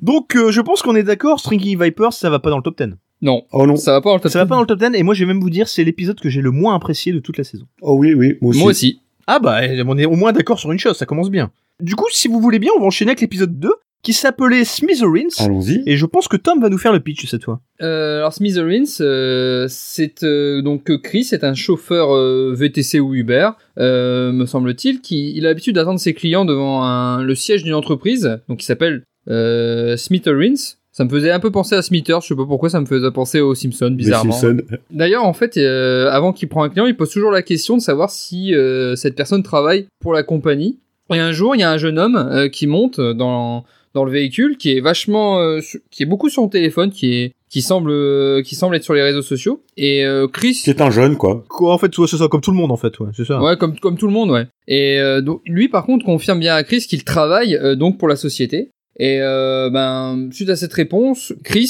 [0.00, 2.78] Donc euh, je pense qu'on est d'accord, Stringy Vipers, ça va pas dans le top
[2.80, 2.94] 10.
[3.20, 3.76] Non, oh non.
[3.76, 5.14] ça va pas dans le top Ça va pas dans le top 10 et moi
[5.14, 7.44] je vais même vous dire c'est l'épisode que j'ai le moins apprécié de toute la
[7.44, 7.66] saison.
[7.82, 8.60] Oh oui, oui, moi aussi.
[8.60, 9.00] Moi aussi.
[9.26, 11.50] Ah bah on est au moins d'accord sur une chose, ça commence bien.
[11.80, 13.70] Du coup, si vous voulez bien, on va enchaîner avec l'épisode 2
[14.02, 15.82] qui s'appelait Smithereens Allons-y.
[15.86, 17.60] et je pense que Tom va nous faire le pitch cette fois.
[17.82, 23.50] Euh, alors Smithereens, euh, c'est euh, donc Chris est un chauffeur euh, VTC ou Uber,
[23.78, 27.74] euh, me semble-t-il, qui il a l'habitude d'attendre ses clients devant un, le siège d'une
[27.74, 30.76] entreprise, donc qui s'appelle euh, Smithereens.
[30.94, 33.10] Ça me faisait un peu penser à Smithers, je sais pas pourquoi ça me faisait
[33.12, 34.32] penser aux Simpsons, bizarrement.
[34.32, 34.62] Simpsons.
[34.90, 37.80] D'ailleurs, en fait, euh, avant qu'il prend un client, il pose toujours la question de
[37.80, 40.80] savoir si euh, cette personne travaille pour la compagnie.
[41.10, 44.10] Et un jour, il y a un jeune homme euh, qui monte dans dans le
[44.12, 47.90] véhicule, qui est vachement, euh, qui est beaucoup sur son téléphone, qui est qui semble
[47.90, 49.62] euh, qui semble être sur les réseaux sociaux.
[49.76, 51.44] Et euh, Chris, Qui est un jeune, quoi.
[51.48, 53.42] Quoi en fait, ouais, c'est ça comme tout le monde en fait, ouais, c'est ça.
[53.42, 54.46] ouais, comme comme tout le monde, ouais.
[54.68, 58.08] Et euh, donc lui, par contre, confirme bien à Chris qu'il travaille euh, donc pour
[58.08, 58.70] la société.
[58.98, 61.66] Et euh, ben suite à cette réponse, Chris,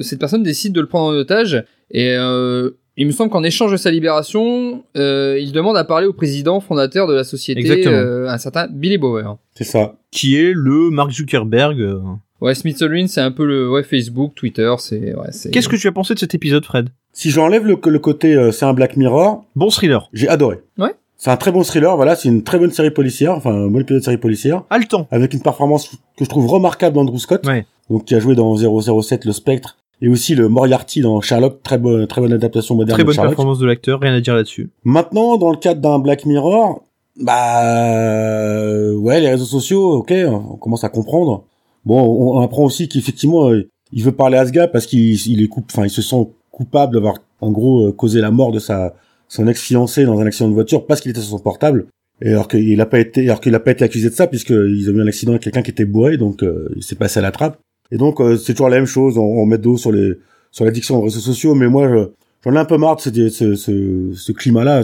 [0.00, 1.64] cette personne décide de le prendre en otage.
[1.92, 2.70] Et euh,
[3.00, 6.60] il me semble qu'en échange de sa libération, euh, il demande à parler au président
[6.60, 7.96] fondateur de la société, Exactement.
[7.96, 9.36] euh, un certain Billy Bauer.
[9.54, 9.94] C'est ça.
[10.10, 11.80] Qui est le Mark Zuckerberg.
[11.80, 12.00] euh.
[12.40, 15.28] Ouais, Smithsonian, c'est un peu le ouais Facebook, Twitter, c'est ouais.
[15.52, 16.88] Qu'est-ce que tu as pensé de cet épisode, Fred?
[17.12, 20.08] Si j'enlève le, le côté euh, c'est un Black Mirror, Bon thriller.
[20.12, 20.60] j'ai adoré.
[20.78, 20.94] Ouais.
[21.18, 23.80] C'est un très bon thriller, voilà, c'est une très bonne série policière, enfin un bon
[23.80, 25.06] épisode de série policière, Haletant.
[25.10, 27.66] avec une performance que je trouve remarquable d'Andrew Scott, Ouais.
[27.90, 31.78] donc qui a joué dans 007 Le Spectre, et aussi le Moriarty dans Sherlock, très
[31.78, 34.70] bonne, très bonne adaptation moderne Très bonne performance de l'acteur, rien à dire là-dessus.
[34.84, 36.82] Maintenant, dans le cadre d'un Black Mirror,
[37.20, 41.44] bah ouais, les réseaux sociaux, ok, on commence à comprendre.
[41.84, 45.42] Bon, on, apprend aussi qu'effectivement, euh, il veut parler à ce gars parce qu'il il
[45.42, 48.58] est coup, enfin, il se sent coupable d'avoir en gros euh, causé la mort de
[48.58, 48.94] sa
[49.28, 51.86] son ex-fiancé dans un accident de voiture parce qu'il était sur son portable.
[52.22, 54.90] Et alors qu'il a pas été, alors qu'il a pas été accusé de ça puisqu'ils
[54.90, 57.22] ont eu un accident avec quelqu'un qui était bourré, donc euh, il s'est passé à
[57.22, 57.58] la trappe.
[57.92, 60.12] Et donc euh, c'est toujours la même chose, on, on met de l'eau sur les
[60.52, 62.08] sur l'addiction aux réseaux sociaux, mais moi je-
[62.44, 64.82] j'en ai un peu marre de ce, ce, ce, ce climat-là.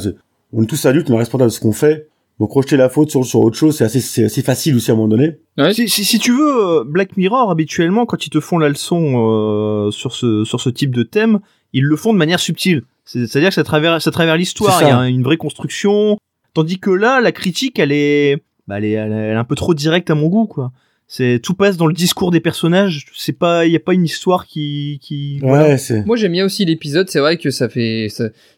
[0.52, 2.08] On est tous adultes, on est responsables de ce qu'on fait.
[2.38, 4.94] Donc rejeter la faute sur, sur autre chose, c'est assez, c'est assez facile aussi à
[4.94, 5.38] un moment donné.
[5.56, 5.72] Ouais.
[5.72, 9.14] Si, si, si tu veux, euh, Black Mirror, habituellement, quand ils te font la leçon
[9.16, 11.40] euh, sur, ce, sur ce type de thème,
[11.72, 12.82] ils le font de manière subtile.
[13.06, 16.18] C'est- C'est-à-dire que ça travers, ça travers l'histoire, il y a une vraie construction.
[16.54, 19.72] Tandis que là, la critique, elle est, bah, elle est- elle est un peu trop
[19.74, 20.72] directe à mon goût, quoi.
[21.08, 23.06] C'est tout passe dans le discours des personnages.
[23.14, 25.38] C'est pas, il y a pas une histoire qui, qui.
[25.42, 25.78] Ouais, voilà.
[25.78, 26.04] c'est.
[26.04, 28.08] Moi j'aime bien aussi l'épisode, c'est vrai que ça fait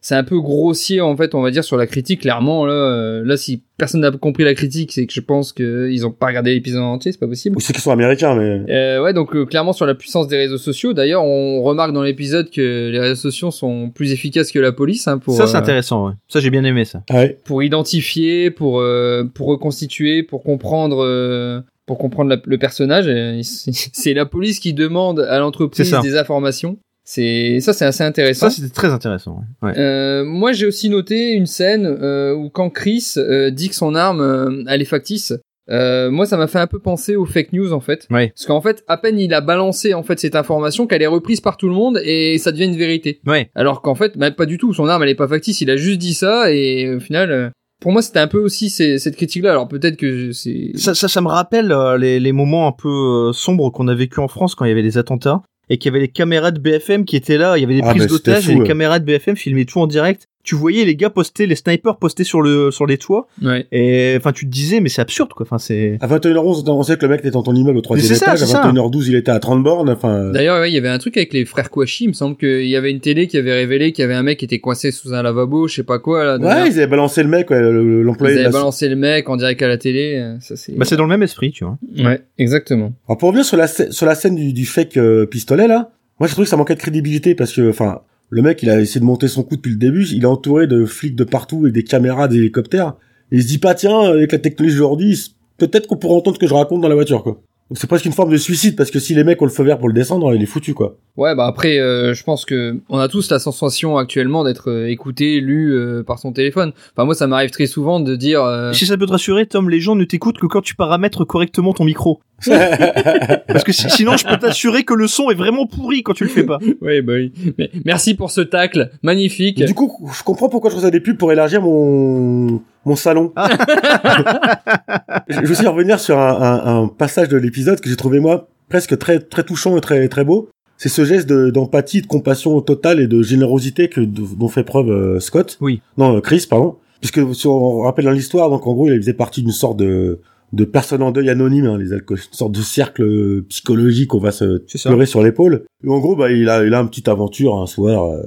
[0.00, 3.22] c'est un peu grossier en fait, on va dire sur la critique clairement là euh,
[3.24, 6.26] là si personne n'a compris la critique, c'est que je pense que ils ont pas
[6.26, 7.56] regardé l'épisode en entier, c'est pas possible.
[7.56, 8.64] Ou c'est qu'ils sont américains, mais.
[8.68, 10.92] Euh, ouais, donc euh, clairement sur la puissance des réseaux sociaux.
[10.92, 15.06] D'ailleurs, on remarque dans l'épisode que les réseaux sociaux sont plus efficaces que la police
[15.06, 16.08] hein, pour ça, c'est euh, intéressant.
[16.08, 16.12] Ouais.
[16.26, 17.02] Ça, j'ai bien aimé ça.
[17.10, 17.38] Ouais.
[17.44, 23.08] pour identifier, pour euh, pour reconstituer, pour comprendre euh, pour comprendre la- le personnage.
[23.08, 26.78] Et C'est la police qui demande à l'entreprise des informations.
[27.04, 28.50] C'est ça, c'est assez intéressant.
[28.50, 29.40] Ça, c'était très intéressant.
[29.62, 29.72] Ouais.
[29.78, 33.94] Euh, moi, j'ai aussi noté une scène euh, où quand Chris euh, dit que son
[33.94, 35.32] arme, euh, elle est factice.
[35.70, 38.28] euh, moi, ça m'a fait un peu penser aux fake news en fait, Ouais.
[38.28, 41.40] parce qu'en fait, à peine il a balancé en fait cette information qu'elle est reprise
[41.40, 43.20] par tout le monde et ça devient une vérité.
[43.26, 43.50] Ouais.
[43.54, 44.72] Alors qu'en fait, bah, pas du tout.
[44.74, 45.60] Son arme, elle est pas factice.
[45.62, 47.48] Il a juste dit ça et au final, euh,
[47.80, 49.50] pour moi, c'était un peu aussi ces- cette critique-là.
[49.52, 52.88] Alors peut-être que c'est Ça, ça, ça me rappelle euh, les, les moments un peu
[53.28, 55.90] euh, sombres qu'on a vécu en France quand il y avait les attentats et qu'il
[55.90, 57.56] y avait les caméras de BFM qui étaient là.
[57.58, 59.80] Il y avait des Ah, prises c'était d'otages et les caméras de BFM filmaient tout
[59.80, 60.26] en direct.
[60.48, 63.66] Tu voyais les gars poster, les snipers poster sur le sur les toits ouais.
[63.70, 65.44] et enfin tu te disais mais c'est absurde quoi.
[65.44, 68.08] Enfin c'est À 21h11, on sait que le mec était dans ton immeuble au troisième
[68.08, 68.46] c'est ça, étage.
[68.46, 68.62] ça.
[68.62, 69.90] À 21h12, il était à 30 bornes.
[69.90, 72.04] Enfin, D'ailleurs, ouais, il y avait un truc avec les frères Kouachi.
[72.04, 74.22] Il me semble qu'il y avait une télé qui avait révélé qu'il y avait un
[74.22, 76.24] mec qui était coincé sous un lavabo, je sais pas quoi.
[76.24, 76.66] Là, ouais, derrière.
[76.66, 78.34] ils avaient balancé le mec, ouais, le- Ils l'employé.
[78.34, 80.14] de avaient la- balancé le mec en direct à la télé.
[80.16, 80.72] euh, Ça c'est.
[80.78, 81.78] bah c'est dans le même esprit tu vois.
[81.98, 82.92] Ouais, exactement.
[83.06, 86.26] Alors pour revenir sur la, sur la scène du, du fake euh, pistolet là, moi
[86.26, 88.00] j'ai trouvé que ça manquait de crédibilité parce que, enfin,
[88.30, 90.66] le mec il a essayé de monter son coup depuis le début, il est entouré
[90.66, 92.94] de flics de partout et des caméras, des hélicoptères.
[93.32, 96.40] Et il se dit pas tiens avec la technologie d'aujourd'hui, peut-être qu'on pourra entendre ce
[96.40, 97.42] que je raconte dans la voiture quoi.
[97.74, 99.78] C'est presque une forme de suicide parce que si les mecs ont le feu vert
[99.78, 100.96] pour le descendre, il est foutu quoi.
[101.18, 104.88] Ouais, bah après, euh, je pense que on a tous la sensation actuellement d'être euh,
[104.88, 106.72] écouté, lu euh, par son téléphone.
[106.96, 108.42] Enfin, moi, ça m'arrive très souvent de dire.
[108.42, 111.24] euh, Si ça peut te rassurer, Tom, les gens ne t'écoutent que quand tu paramètres
[111.24, 112.20] correctement ton micro.
[112.46, 116.24] Parce que si- sinon, je peux t'assurer que le son est vraiment pourri quand tu
[116.24, 116.58] le fais pas.
[116.80, 117.32] Oui, bah oui.
[117.58, 119.62] Mais merci pour ce tacle magnifique.
[119.64, 123.32] Du coup, je comprends pourquoi je faisais des pubs pour élargir mon mon salon.
[125.28, 128.48] je je aussi revenir sur un, un- un passage de l'épisode que j'ai trouvé moi
[128.68, 130.48] presque très très touchant et très très beau.
[130.76, 134.90] C'est ce geste de- d'empathie, de, compassion totale et de générosité que dont fait preuve
[134.90, 135.58] euh, Scott.
[135.60, 135.80] Oui.
[135.96, 136.76] Non, euh, Chris, pardon.
[137.00, 140.20] Puisque si on rappelle dans l'histoire, donc en gros, il faisait partie d'une sorte de
[140.54, 144.30] de personnes en deuil anonyme, hein, les une sorte de cercle euh, psychologique qu'on va
[144.32, 145.64] se pleurer sur l'épaule.
[145.84, 148.22] Et en gros, bah, il a, il a une petite aventure un soir, euh,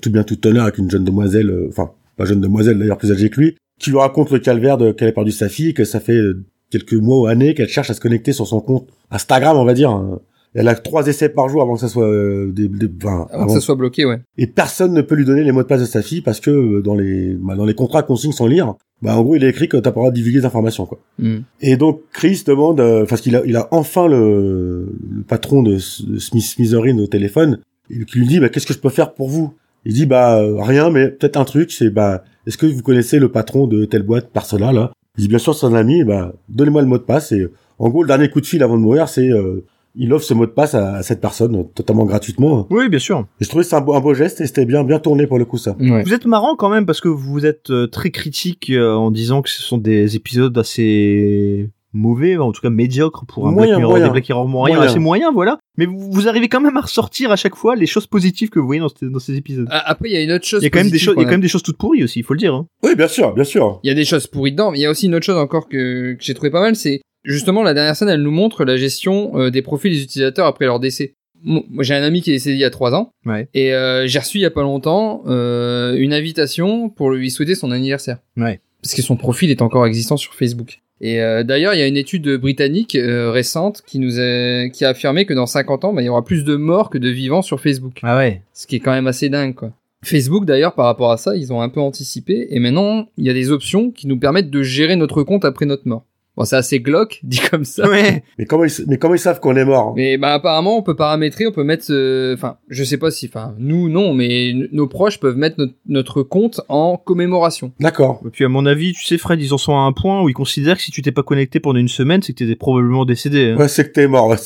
[0.00, 3.12] tout bien tout honneur, avec une jeune demoiselle, euh, enfin, pas jeune demoiselle d'ailleurs, plus
[3.12, 5.84] âgée que lui, qui lui raconte le calvaire de qu'elle a perdu sa fille, que
[5.84, 8.88] ça fait euh, quelques mois ou années qu'elle cherche à se connecter sur son compte
[9.10, 9.90] Instagram, on va dire.
[9.90, 10.20] hein.
[10.58, 13.46] Elle a trois essais par jour avant que ça soit euh, des, des- Avant avant-
[13.48, 14.20] que ça soit bloqué, ouais.
[14.38, 16.50] et personne ne peut lui donner les mots de passe de sa fille parce que
[16.50, 19.44] euh, dans les bah, dans les contrats qu'on signe sans lire, bah en gros il
[19.44, 20.98] est écrit que t'as pas le droit de divulguer des informations quoi.
[21.18, 21.40] Hmm.
[21.60, 25.74] Et donc Chris demande, euh, parce qu'il a, il a enfin le, le patron de,
[25.74, 27.58] de Smith Smitherin au téléphone,
[27.90, 29.52] et qui lui dit, bah, qu'est-ce que je peux faire pour vous?
[29.84, 33.30] Il dit, bah rien, mais peut-être un truc, c'est bah, est-ce que vous connaissez le
[33.30, 34.92] patron de telle boîte, Persona là?
[35.18, 37.32] Il dit, bien sûr, c'est un ami, bah, donnez-moi le mot de passe.
[37.32, 40.26] Et en gros, le dernier coup de fil avant de mourir, c'est euh, il offre
[40.26, 42.66] ce mot de passe à, à cette personne totalement gratuitement.
[42.68, 43.26] Oui, bien sûr.
[43.40, 45.26] Et je trouvais que c'est un, beau- un beau geste et c'était bien bien tourné
[45.26, 45.74] pour le coup ça.
[45.80, 46.02] Ouais.
[46.02, 49.40] Vous êtes marrant quand même parce que vous êtes euh, très critique euh, en disant
[49.40, 53.78] que ce sont des épisodes assez mauvais, en tout cas médiocres pour un Moyen, Black
[53.78, 54.04] Mirror, moyen.
[54.06, 54.90] des Black Mirror moyens, Moyen.
[54.90, 55.58] assez moyens, voilà.
[55.78, 58.58] Mais vous, vous arrivez quand même à ressortir à chaque fois les choses positives que
[58.58, 59.66] vous voyez dans, ces- dans ces épisodes.
[59.70, 60.60] Ah, Après, il y a une autre chose.
[60.62, 61.62] Il y a quand même des positive choses, il y a quand même des choses
[61.62, 62.54] toutes pourries aussi, il faut le dire.
[62.54, 62.66] hein.
[62.82, 63.80] Oui, bien sûr, bien sûr.
[63.82, 65.36] Il y a des choses pourries dedans, mais il y a aussi une autre chose
[65.38, 68.64] encore que, que j'ai trouvé pas mal, c'est justement la dernière scène, elle nous montre
[68.64, 71.14] la gestion euh, des profils des utilisateurs après leur décès.
[71.42, 73.48] Mo- Moi, j'ai un ami qui est décédé il y a trois ans, Ouais.
[73.52, 77.54] et euh, j'ai reçu il y a pas longtemps euh, une invitation pour lui souhaiter
[77.54, 78.18] son anniversaire.
[78.36, 78.60] Ouais.
[78.82, 80.80] Parce que son profil est encore existant sur Facebook.
[81.00, 84.84] Et euh, d'ailleurs, il y a une étude britannique euh, récente qui nous a, qui
[84.84, 87.08] a affirmé que dans 50 ans, bah, il y aura plus de morts que de
[87.08, 88.00] vivants sur Facebook.
[88.02, 88.42] Ah ouais.
[88.54, 89.72] Ce qui est quand même assez dingue, quoi.
[90.02, 92.46] Facebook, d'ailleurs, par rapport à ça, ils ont un peu anticipé.
[92.50, 95.66] Et maintenant, il y a des options qui nous permettent de gérer notre compte après
[95.66, 96.04] notre mort.
[96.36, 97.88] Bon, c'est assez glauque, dit comme ça.
[97.88, 98.22] Ouais.
[98.38, 99.92] Mais comment ils, mais comment ils savent qu'on est mort hein?
[99.96, 103.26] Mais bah apparemment on peut paramétrer, on peut mettre, euh, enfin je sais pas si,
[103.26, 107.72] enfin nous non, mais nos proches peuvent mettre notre, notre compte en commémoration.
[107.80, 108.20] D'accord.
[108.26, 110.28] Et puis à mon avis, tu sais Fred, ils en sont à un point où
[110.28, 113.04] ils considèrent que si tu t'es pas connecté pendant une semaine, c'est que t'étais probablement
[113.06, 113.52] décédé.
[113.52, 113.56] hein.
[113.56, 114.28] Ouais, c'est que t'es mort.
[114.28, 114.36] ouais,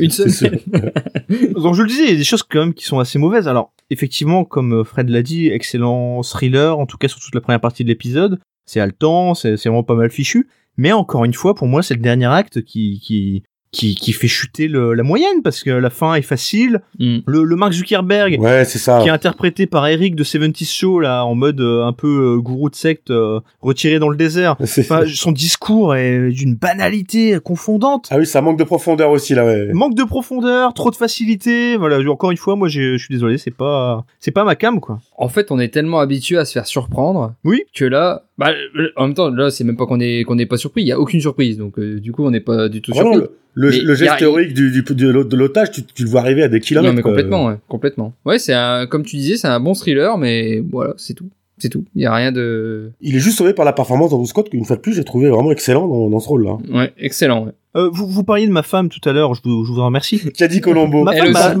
[0.00, 0.60] Une semaine.
[1.56, 3.48] Donc je le disais, il y a des choses quand même qui sont assez mauvaises.
[3.48, 7.40] Alors effectivement, comme euh, Fred l'a dit, excellent thriller, en tout cas sur toute la
[7.40, 8.38] première partie de l'épisode.
[8.64, 10.48] C'est haletant, c'est vraiment pas mal fichu.
[10.76, 13.42] Mais encore une fois, pour moi, c'est le dernier acte qui qui
[13.74, 16.82] qui, qui fait chuter le- la moyenne parce que la fin est facile.
[16.98, 17.20] Hmm.
[17.26, 19.00] Le, le Mark Zuckerberg Ouais, c'est ça.
[19.00, 22.38] qui est interprété par Eric de 70 Show là en mode euh, un peu euh,
[22.38, 24.56] gourou de secte euh, retiré dans le désert.
[24.78, 28.08] Enfin, son discours est d'une banalité confondante.
[28.10, 29.46] Ah oui, ça manque de profondeur aussi là.
[29.46, 29.72] Ouais.
[29.72, 31.78] Manque de profondeur, trop de facilité.
[31.78, 35.00] Voilà, encore une fois, moi, je suis désolé, c'est pas, c'est pas ma cam, quoi.
[35.16, 37.32] En fait, on est tellement habitué à se faire surprendre.
[37.42, 37.62] Oui.
[37.74, 38.52] Que là, bah,
[38.96, 40.82] en même temps, là, c'est même pas qu'on est qu'on n'est pas surpris.
[40.82, 43.18] Il y a aucune surprise, donc euh, du coup, on n'est pas du tout surpris.
[43.54, 46.20] le, le, geste a- théorique du, du, de l'o- de l'otage, tu, tu le vois
[46.20, 46.92] arriver à des kilomètres.
[46.92, 48.14] non, mais complètement, ouais, complètement.
[48.24, 51.68] Ouais, c'est un, comme tu disais, c'est un bon thriller, mais voilà, c'est tout, c'est
[51.68, 51.84] tout.
[51.94, 54.64] Il y a rien de, Il est juste sauvé par la performance d'Andrew Scott, qu'une
[54.64, 56.56] fois de plus, j'ai trouvé vraiment excellent dans, dans ce rôle-là.
[56.72, 57.44] ouais, excellent.
[57.46, 57.52] Ouais.
[57.76, 59.86] Euh, vous, vous parliez de ma femme tout à l'heure, je vous, je vous en
[59.86, 60.18] remercie.
[60.34, 61.58] Qui a dit Colombo Ma femme,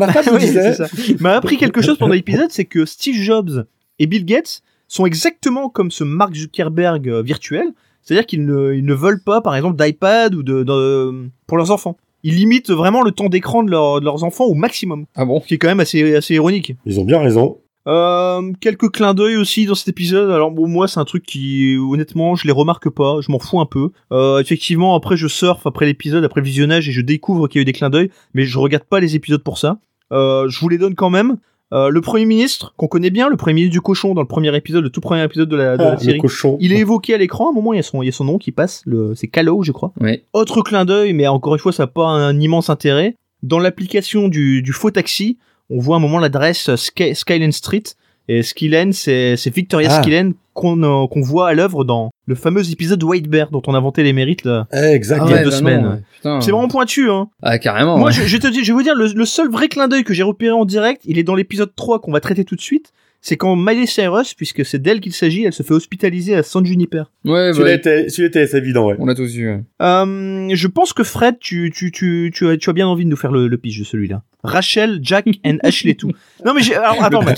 [1.20, 3.64] m'a appris quelque chose pendant l'épisode, c'est que Steve Jobs
[3.98, 7.66] et Bill Gates sont exactement comme ce Mark Zuckerberg euh, virtuel.
[8.02, 11.70] C'est-à-dire qu'ils ne, ils ne veulent pas, par exemple, d'iPad ou de, de- pour leurs
[11.70, 11.96] enfants.
[12.24, 15.06] Ils limitent vraiment le temps d'écran de, leur- de leurs enfants au maximum.
[15.14, 15.40] Ah bon?
[15.40, 16.74] Ce qui est quand même assez, assez ironique.
[16.84, 17.58] Ils ont bien raison.
[17.88, 20.30] Euh, quelques clins d'œil aussi dans cet épisode.
[20.30, 23.20] Alors bon, moi c'est un truc qui, honnêtement, je les remarque pas.
[23.20, 23.90] Je m'en fous un peu.
[24.12, 27.60] Euh, effectivement, après je surfe après l'épisode, après le visionnage et je découvre qu'il y
[27.60, 29.78] a eu des clins d'œil, mais je regarde pas les épisodes pour ça.
[30.12, 31.38] Euh, je vous les donne quand même.
[31.72, 34.54] Euh, le premier ministre qu'on connaît bien, le premier ministre du cochon dans le premier
[34.54, 36.14] épisode, le tout premier épisode de la, de la Ah, série.
[36.16, 36.58] le cochon.
[36.60, 37.46] Il est évoqué à l'écran.
[37.46, 38.82] À un moment, il y a son, il y a son nom qui passe.
[38.84, 39.92] Le, c'est Calo, je crois.
[40.00, 40.24] Ouais.
[40.34, 43.16] Autre clin d'œil, mais encore une fois, ça n'a pas un immense intérêt.
[43.42, 45.38] Dans l'application du, du faux taxi,
[45.70, 47.82] on voit un moment l'adresse Sky, Skyline Street.
[48.28, 50.02] Et Skyline, c'est, c'est Victoria Ah.
[50.02, 53.74] Skyline qu'on, euh, qu'on voit à l'œuvre dans le fameux épisode White Bear dont on
[53.74, 54.66] a vanté les mérites là.
[54.72, 55.22] Eh, exact.
[55.26, 55.82] il y a ouais, deux bah semaines.
[55.82, 56.02] non, ouais.
[56.16, 56.40] Putain.
[56.40, 57.28] C'est vraiment pointu, hein.
[57.42, 57.98] Ah, carrément.
[57.98, 58.12] Moi, ouais.
[58.14, 60.14] je, je te dis, je vais vous dire, le, le seul vrai clin d'œil que
[60.14, 62.92] j'ai repéré en direct, il est dans l'épisode 3 qu'on va traiter tout de suite.
[63.20, 66.64] c'est quand Miley Cyrus, puisque c'est d'elle qu'il s'agit, elle se fait hospitaliser à San
[66.66, 67.04] Juniper.
[67.24, 68.96] Ouais, Celui-là bah, était, celui-là était assez évident, ouais.
[68.98, 69.48] on l'a tous vu.
[69.48, 69.60] ouais.
[69.80, 73.10] Euh, je pense que Fred, tu, tu, tu, tu, as, tu as bien envie de
[73.10, 74.22] nous faire le, le pitch de celui-là.
[74.44, 76.10] Rachel, Jack and Ashley tout.
[76.44, 77.34] Non mais j'ai, alors, attends, mais-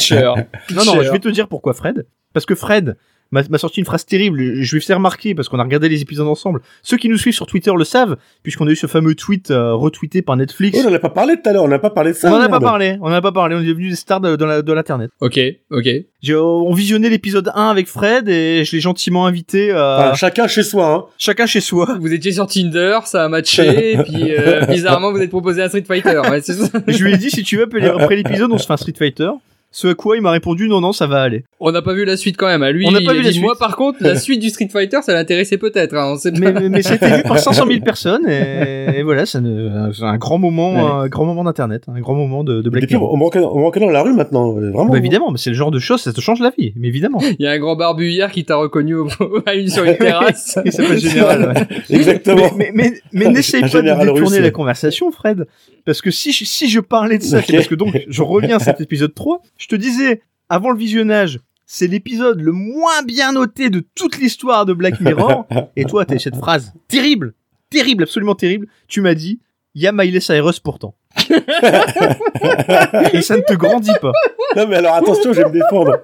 [0.75, 2.07] non non, je vais te dire pourquoi Fred.
[2.35, 2.97] Parce que Fred
[3.33, 4.63] m'a sorti une phrase terrible.
[4.63, 6.61] Je lui fais remarquer parce qu'on a regardé les épisodes ensemble.
[6.85, 9.73] Ceux qui nous suivent sur Twitter le savent, puisqu'on a eu ce fameux tweet euh,
[9.75, 10.79] retweeté par Netflix.
[10.81, 12.31] Oh, on en a pas parlé tout à l'heure, on n'a pas parlé de ça.
[12.31, 14.21] on en a pas parlé, on en a pas parlé, on est devenus des stars
[14.21, 15.11] de, de la- de l'internet.
[15.21, 15.41] Ok,
[15.73, 15.89] ok.
[16.23, 20.47] J'ai- On visionnait l'épisode 1 avec Fred et je l'ai gentiment invité euh, Enfin, chacun
[20.47, 21.05] chez soi, hein.
[21.19, 21.97] chacun chez soi.
[22.01, 25.69] Vous étiez sur Tinder, ça a matché, et puis euh, bizarrement vous êtes proposé un
[25.69, 26.21] Street Fighter.
[26.31, 26.41] Ouais,
[26.87, 29.31] je lui ai dit si tu veux après l'épisode on se fait un Street Fighter.
[29.77, 31.43] Ce à quoi il m'a répondu non non ça va aller.
[31.59, 32.63] On n'a pas vu la suite quand même.
[32.63, 32.71] hein.
[32.71, 33.43] Lui, On n'a pas vu la suite.
[33.43, 35.95] moi par contre, la suite du Street Fighter, ça l'intéressait peut-être.
[35.97, 36.13] Hein.
[36.13, 36.39] On sait pas.
[36.39, 40.05] Mais, mais, mais c'était vu par 500 000 personnes et, et voilà ça ne, c'est
[40.05, 42.95] un grand moment un grand moment d'internet, un grand moment de, de Et Black puis,
[42.95, 43.13] Mirror.
[43.13, 44.93] on me reconnaît- on reconnaît dans la rue maintenant, euh, vraiment.
[44.93, 47.19] Bah évidemment, mais c'est le genre de choses, ça te change la vie, mais évidemment.
[47.41, 49.09] Il y a un grand barbu hier qui t'a reconnu au-
[49.45, 50.57] à une- sur une terrasse.
[50.65, 51.53] Il s'appelle Général.
[51.53, 51.97] ouais.
[51.99, 52.51] Exactement.
[52.57, 53.81] Mais, mais, mais, mais n'essaye pas de
[54.13, 55.47] détourner la conversation, Fred.
[55.85, 58.59] Parce que si je, si je parlais de ça, parce que donc, je reviens à
[58.59, 63.71] cet épisode 3, je te disais, avant le visionnage, c'est l'épisode le moins bien noté
[63.71, 65.47] de toute l'histoire de Black Mirror.
[65.77, 67.33] et toi, t'as cette phrase terrible,
[67.71, 68.67] terrible, absolument terrible.
[68.89, 69.41] Tu m'as dit,
[69.75, 70.97] il y a Miley Cyrus pourtant.
[71.31, 74.13] et ça ne te grandit pas.
[74.55, 75.97] Non, mais alors attention, je vais me défendre.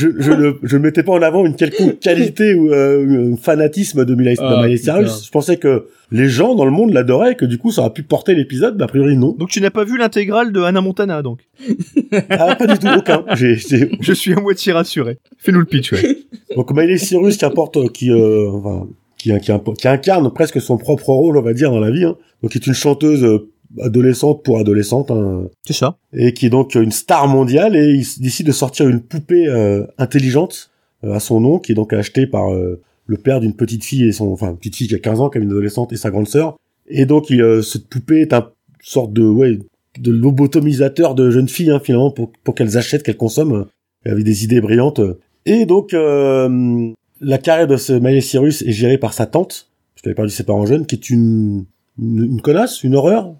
[0.00, 3.36] Je, je ne je ne mettais pas en avant une quelconque qualité ou euh, un
[3.36, 4.76] fanatisme de Miley, de Ah, Miley.
[4.78, 5.26] Cyrus.
[5.26, 7.92] Je pensais que les gens dans le monde l'adoraient et que du coup ça aurait
[7.92, 9.32] pu porter l'épisode, mais a priori non.
[9.38, 11.40] Donc tu n'as pas vu l'intégrale de Hannah Montana, donc?
[12.30, 13.24] Ah, pas du tout, aucun.
[13.34, 15.18] Je suis à moitié rassuré.
[15.38, 16.18] Fais-nous le pitch, ouais.
[16.56, 20.78] Donc Miley Cyrus qui apporte, euh, qui, euh, enfin, qui, qui, qui incarne presque son
[20.78, 22.04] propre rôle, on va dire, dans la vie.
[22.04, 22.16] Hein.
[22.42, 23.24] Donc qui est une chanteuse
[23.80, 25.96] adolescente pour adolescente, hein, C'est ça.
[26.12, 29.86] et qui est donc une star mondiale et il décide de sortir une poupée euh,
[29.98, 30.70] intelligente
[31.04, 34.04] euh, à son nom qui est donc achetée par euh, le père d'une petite fille
[34.04, 35.96] et son enfin une petite fille qui a 15 ans qui est une adolescente et
[35.96, 36.56] sa grande sœur.
[36.88, 38.50] Et donc il, euh, cette poupée est un
[38.82, 39.58] sorte de ouais
[39.98, 43.66] de lobotomisateur de jeunes filles hein, finalement pour pour qu'elles achètent qu'elles consomment
[44.06, 45.00] euh, avec des idées brillantes.
[45.46, 50.02] Et donc euh, la carrière de ce Miley Cyrus est gérée par sa tante parce
[50.02, 51.64] qu'elle a perdu ses parents jeunes qui est une
[51.98, 53.34] une, une connasse une horreur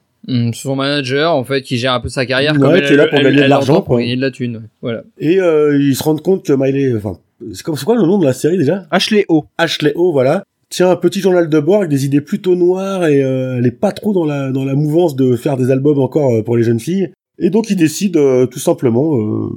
[0.52, 2.96] son manager, en fait, qui gère un peu sa carrière, Ouais, comme elle, qui est
[2.96, 4.56] là pour elle- gagner de elle l'argent, pour gagner de la thune.
[4.56, 4.62] ouais.
[4.82, 5.02] Voilà.
[5.18, 7.18] et euh, ils se rendent compte que Miley enfin
[7.52, 8.86] c'est comme c'est quoi le nom de la série déjà?
[8.90, 9.44] Ashley O.
[9.56, 13.24] Ashley O, voilà, tient un petit journal de bord avec des idées plutôt noires et
[13.24, 16.32] euh, elle est pas trop dans la dans la mouvance de faire des albums encore
[16.34, 17.10] euh, pour les jeunes filles.
[17.42, 19.48] Et donc il décide euh, tout simplement euh,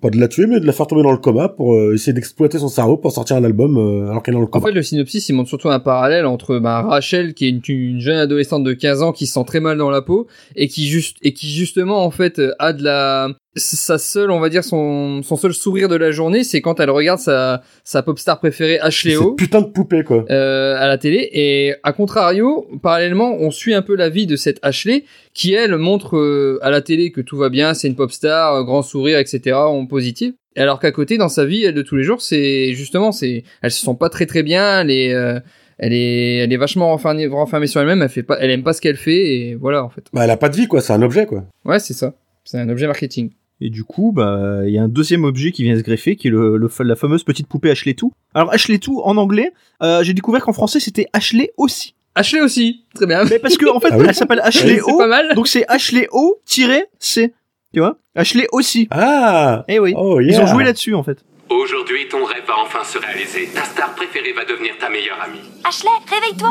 [0.00, 2.14] pas de la tuer mais de la faire tomber dans le coma pour euh, essayer
[2.14, 3.76] d'exploiter son cerveau pour sortir un album
[4.08, 4.66] alors qu'elle est dans le En coma.
[4.66, 8.00] fait, le synopsis, il montre surtout un parallèle entre bah, Rachel, qui est une, une
[8.00, 10.86] jeune adolescente de 15 ans qui se sent très mal dans la peau et qui
[10.86, 15.22] juste et qui justement en fait a de la sa seule, on va dire son
[15.22, 18.80] son seul sourire de la journée, c'est quand elle regarde sa sa pop star préférée
[18.80, 20.24] Ashley O Cette putain de poupée quoi.
[20.30, 24.36] euh, à la télé et à contrario, parallèlement, on suit un peu la vie de
[24.36, 27.96] cette Ashley qui elle montre euh, à la télé que tout va bien, c'est une
[27.96, 29.56] pop star, euh, grand sourire, etc.
[29.56, 30.34] en positif.
[30.56, 33.70] Alors qu'à côté, dans sa vie, elle de tous les jours, c'est justement, c'est, elle
[33.72, 35.40] se sent pas très très bien, elle est, euh,
[35.78, 38.72] elle est, elle est vachement renfermée, renfermée sur elle-même, elle fait pas, elle aime pas
[38.72, 40.04] ce qu'elle fait et voilà en fait.
[40.12, 41.44] Bah elle a pas de vie quoi, c'est un objet quoi.
[41.64, 42.14] Ouais, c'est ça.
[42.44, 43.30] C'est un objet marketing.
[43.60, 46.28] Et du coup, bah, il y a un deuxième objet qui vient se greffer, qui
[46.28, 48.12] est le, le- la fameuse petite poupée Ashley Too.
[48.34, 51.94] Alors Ashley Too, en anglais, euh, j'ai découvert qu'en français c'était Ashley aussi.
[52.16, 53.24] Ashley aussi, très bien.
[53.24, 55.34] Mais parce que en fait, Ah oui elle s'appelle Ashley c'est O, pas mal.
[55.34, 57.32] donc c'est Ashley O-C.
[57.72, 57.96] Tu vois?
[58.14, 58.86] Ashley aussi.
[58.90, 59.94] Ah Eh oui.
[59.96, 61.24] Oh Ils ont joué là-dessus en fait.
[61.54, 63.48] Aujourd'hui, ton rêve va enfin se réaliser.
[63.54, 65.38] Ta star préférée va devenir ta meilleure amie.
[65.62, 66.50] Ashley, réveille-toi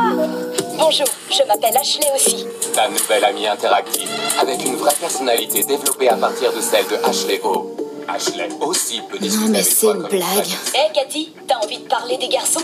[0.77, 2.45] Bonjour, je m'appelle Ashley aussi.
[2.73, 7.41] Ta nouvelle amie interactive, avec une vraie personnalité développée à partir de celle de Ashley
[7.43, 7.75] O.
[8.07, 10.47] Ashley aussi peut discuter mais avec c'est une blague.
[10.73, 12.63] Hé Cathy, t'as envie de parler des garçons?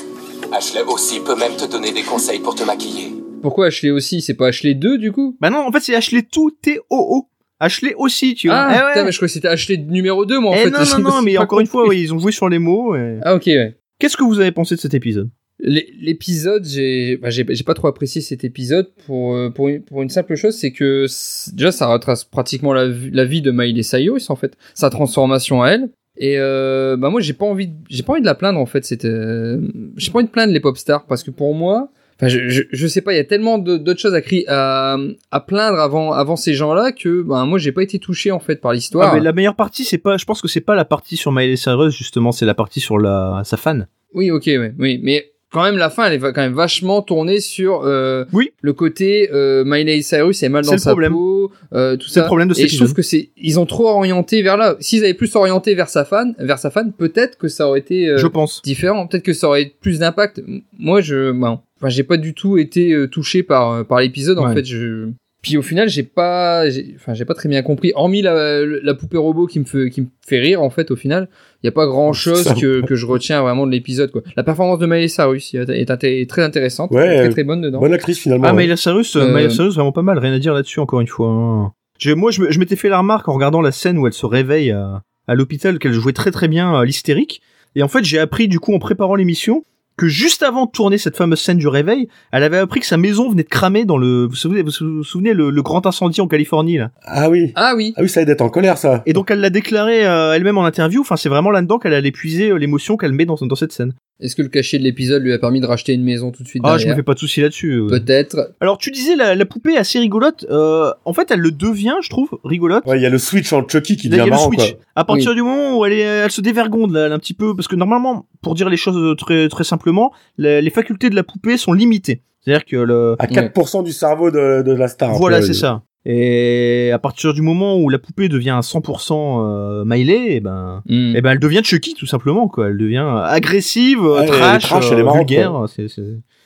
[0.54, 3.14] Ashley aussi peut même te donner des conseils pour te maquiller.
[3.42, 4.22] Pourquoi Ashley aussi?
[4.22, 5.36] C'est pas Ashley 2 du coup?
[5.42, 7.28] Bah non, en fait c'est Ashley Too T-O-O.
[7.60, 8.58] Ashley aussi, tu vois.
[8.58, 8.92] Ah, Eh ouais.
[8.94, 10.70] putain, mais je crois que c'était Ashley numéro 2 moi en Eh fait.
[10.72, 12.96] non, non, non, mais encore une fois, oui, ils ont joué sur les mots.
[12.96, 13.76] et- Ah ok, ouais.
[14.00, 15.30] Qu'est-ce que vous avez pensé de cet épisode?
[15.62, 17.28] L'é- L'épisode, j'ai bah,
[17.66, 21.06] pas trop apprécié cet épisode pour euh, pour une, pour une simple chose, c'est que
[21.54, 25.62] déjà ça retrace pratiquement la, vie- la vie de Miley Cyrus en fait, sa transformation
[25.62, 25.90] à elle.
[26.18, 28.66] Et euh, bah moi j'ai pas envie de- j'ai pas envie de la plaindre en
[28.66, 29.60] fait, c'était euh,
[29.98, 31.92] j'ai pas envie de plaindre les pop stars parce que pour moi
[32.22, 34.98] Enfin, je, je, je sais pas, il y a tellement d'autres choses à, cri- à,
[35.32, 38.58] à plaindre avant, avant ces gens-là que ben, moi j'ai pas été touché en fait
[38.58, 39.12] par l'histoire.
[39.12, 40.18] Ah, mais la meilleure partie, c'est pas.
[40.18, 42.98] Je pense que c'est pas la partie sur Miley Cyrus justement, c'est la partie sur
[43.00, 43.88] la sa fan.
[44.14, 47.40] Oui, ok, ouais, oui, mais quand même la fin elle est quand même vachement tournée
[47.40, 48.52] sur euh, Oui.
[48.62, 51.12] le côté euh, Miley Cyrus est mal dans le sa problème.
[51.14, 53.88] peau euh, tout ça le problème de et je trouve que c'est ils ont trop
[53.88, 57.48] orienté vers là s'ils avaient plus orienté vers sa fan vers sa fan peut-être que
[57.48, 58.62] ça aurait été euh, Je pense.
[58.62, 60.44] différent peut-être que ça aurait plus d'impact
[60.78, 64.38] moi je bon, enfin j'ai pas du tout été euh, touché par euh, par l'épisode
[64.40, 64.54] en Ouais.
[64.54, 65.10] fait je
[65.42, 68.94] puis au final j'ai pas j'ai- enfin j'ai pas très bien compris hormis la, la
[68.94, 71.30] poupée robot qui me fait qui me fait rire en fait au final
[71.64, 74.44] il y a pas grand chose que, que je retiens vraiment de l'épisode quoi la
[74.44, 78.48] performance de Miley Cyrus est, très intéressante Ouais, très très bonne dedans Bonne actrice finalement.
[78.48, 78.64] Ah, ouais.
[78.64, 80.20] Miley Cyrus, euh, Miley Cyrus, vraiment pas mal.
[80.20, 81.28] Rien à dire là-dessus, encore une fois.
[81.30, 81.72] hein.
[82.16, 85.02] Moi, je, m'étais fait la remarque en regardant la scène où elle se réveille à,
[85.28, 87.42] à l'hôpital qu'elle jouait très très bien euh, l'hystérique.
[87.76, 89.64] Et en fait, j'ai appris du coup en préparant l'émission
[90.00, 92.96] que juste avant de tourner cette fameuse scène du réveil, elle avait appris que sa
[92.96, 94.24] maison venait de cramer dans le.
[94.24, 96.92] Vous vous souvenez, vous vous souvenez le, le grand incendie en Californie là?
[97.04, 97.52] Ah oui.
[97.56, 99.04] ah oui Ah oui, ça aide d'être en colère, ça.
[99.06, 101.02] Et donc elle l'a déclaré euh, elle-même en interview.
[101.02, 103.94] Enfin, c'est vraiment là-dedans qu'elle allait puiser euh, l'émotion qu'elle met dans, dans cette scène.
[104.20, 106.48] Est-ce que le cachet de l'épisode lui a permis de racheter une maison tout de
[106.48, 107.82] suite Ah, je me fais pas de soucis là-dessus.
[107.90, 110.46] peut-être Alors tu disais la, la poupée est assez rigolote.
[110.50, 112.86] Euh, en fait, elle le devient, je trouve, rigolote.
[112.86, 114.30] Ouais, il y a le switch en Chucky qui Là, il y devient a le
[114.32, 114.64] marrant, quoi.
[114.66, 114.78] switch.
[114.96, 117.68] À partir du moment où elle, est, elle se dévergonde là, un petit peu, parce
[117.68, 121.58] que normalement, pour dire les choses très très simplement, les, les facultés de la poupée
[121.58, 122.22] sont limitées.
[122.42, 125.14] C'est-à-dire que le, À 4% du cerveau de, de la star.
[125.14, 125.84] voilà, c'est ça.
[126.06, 130.82] Et à partir du moment où la poupée devient à 100% euh, Miley, et ben,
[130.88, 131.16] Hmm.
[131.16, 132.68] et ben, elle devient Chucky tout simplement quoi.
[132.68, 135.66] Elle devient agressive, Ouais, trash, trash, euh, vulgaire.
[135.68, 136.02] C'est c'est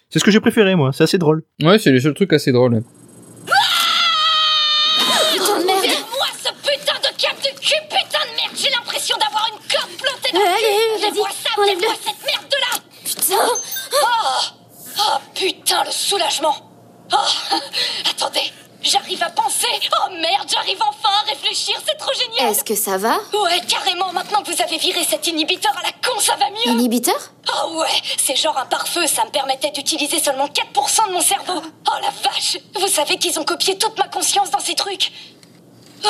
[0.10, 0.92] c'est ce que j'ai préféré moi.
[0.94, 1.44] C'est assez drôle.
[1.62, 2.82] ouais c'est les seuls trucs assez drôles
[5.34, 9.16] Putain de merde Moi, ce putain de cap de cul, putain de merde J'ai l'impression
[9.20, 12.84] d'avoir une corde plantée dans le allez, cul Lève-moi ça, lève-moi cette merde de là
[13.06, 13.44] Putain
[13.94, 14.60] Oh
[15.00, 16.56] Oh, putain, le soulagement
[17.12, 17.58] Oh
[18.10, 18.48] Attendez,
[18.84, 19.68] j'arrive à penser.
[19.92, 22.52] Oh merde, j'arrive enfin à réfléchir, c'est trop génial.
[22.52, 23.16] Est-ce que ça va?
[23.34, 26.72] Ouais, carrément, maintenant que vous avez viré cet inhibiteur à la con, ça va mieux.
[26.72, 27.16] Inhibiteur?
[27.66, 31.62] Oh ouais, c'est genre un pare-feu, ça me permettait d'utiliser seulement 4% de mon cerveau.
[31.88, 35.12] Oh la vache, vous savez qu'ils ont copié toute ma conscience dans ces trucs.
[36.06, 36.10] Oh,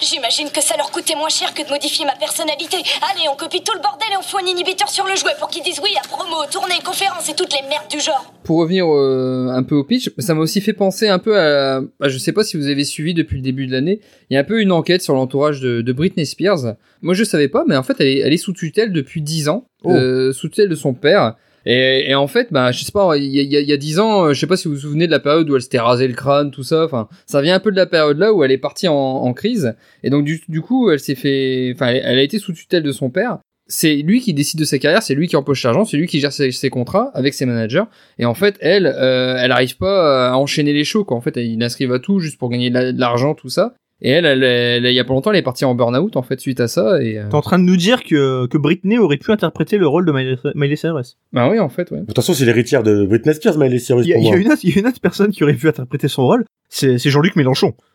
[0.00, 2.76] j'imagine que ça leur coûtait moins cher que de modifier ma personnalité.
[3.10, 5.48] Allez, on copie tout le bordel et on fout un inhibiteur sur le jouet pour
[5.48, 8.32] qu'ils disent oui à promo, tournée, conférence et toutes les merdes du genre.
[8.44, 11.76] pour revenir euh, un peu au pitch, ça m'a aussi fait penser un peu à,
[12.00, 14.36] à- je sais pas si vous avez suivi depuis le début de l'année, il y
[14.36, 16.74] a un peu une enquête sur l'entourage de, de Britney Spears.
[17.02, 19.48] Moi je savais pas, mais en fait elle est, elle est sous tutelle depuis 10
[19.48, 19.90] ans, Oh.
[19.92, 21.36] euh, sous tutelle de son père.
[21.66, 23.68] Et, et en fait, bah, je sais pas, il y a, il y a- il
[23.68, 25.48] y a 10 ans, euh, je sais pas si vous vous souvenez de la période
[25.50, 26.84] où elle s'était rasé le crâne, tout ça.
[26.84, 29.32] Enfin, ça vient un peu de la période là où elle est partie en, en
[29.34, 29.74] crise.
[30.02, 32.92] Et donc du, du coup, elle s'est fait, enfin, elle, a été sous tutelle de
[32.92, 33.38] son père.
[33.72, 36.18] C'est lui qui décide de sa carrière, c'est lui qui empoche l'argent, c'est lui qui
[36.18, 37.84] gère ses, ses contrats avec ses managers.
[38.18, 41.04] Et en fait, elle, euh, elle arrive pas à enchaîner les shows.
[41.04, 41.16] Quoi.
[41.16, 43.74] En fait, elle inscrivent à tout juste pour gagner de l'argent, tout ça.
[44.02, 46.22] Et elle, elle, elle- il y a pas longtemps, elle est partie en burn-out en
[46.22, 47.02] fait suite à ça.
[47.02, 49.86] Et euh, T'es en train de nous dire que, que Britney aurait pu interpréter le
[49.86, 51.18] rôle de Miley, Miley Cyrus.
[51.32, 52.00] bah oui, en fait, ouais.
[52.00, 54.26] De toute façon, c'est l'héritière de Britney Spears, Miley Cyrus Il y, a, pour il
[54.26, 54.40] y a moi.
[54.46, 56.98] une autre, il y a une autre personne qui aurait pu interpréter son rôle, c'est
[56.98, 57.74] c'est Jean-Luc Mélenchon.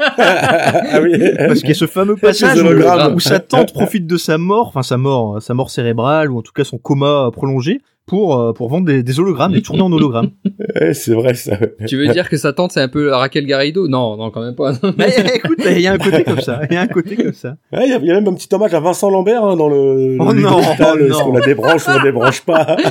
[0.00, 1.12] ah oui.
[1.36, 2.62] Parce qu'il y a ce fameux Les passage
[3.14, 6.42] où, sa tante profite de sa mort, enfin sa mort, sa mort cérébrale ou en
[6.42, 9.92] tout cas son coma prolongé pour euh, pour vendre des, des hologrammes, des tournées en
[9.92, 10.30] hologramme.
[10.80, 11.56] Ouais, c'est vrai, ça.
[11.86, 13.86] Tu veux dire que sa tante c'est un peu Raquel Garrido?
[13.86, 14.72] Non, non, quand même pas.
[14.98, 17.32] Mais écoute, il y a un côté comme ça, il y a un côté comme
[17.32, 17.56] ça.
[17.72, 19.56] Ouais, Il y, a- il y a même un petit hommage à Vincent Lambert hein,
[19.56, 20.16] dans le.
[20.20, 21.24] Oh non, oh Est-ce non.
[21.24, 22.76] qu'on la débranche ou on la débranche pas?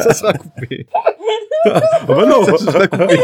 [0.00, 0.86] Ça sera coupé.
[1.64, 3.18] Ah bah non Ça sera coupé.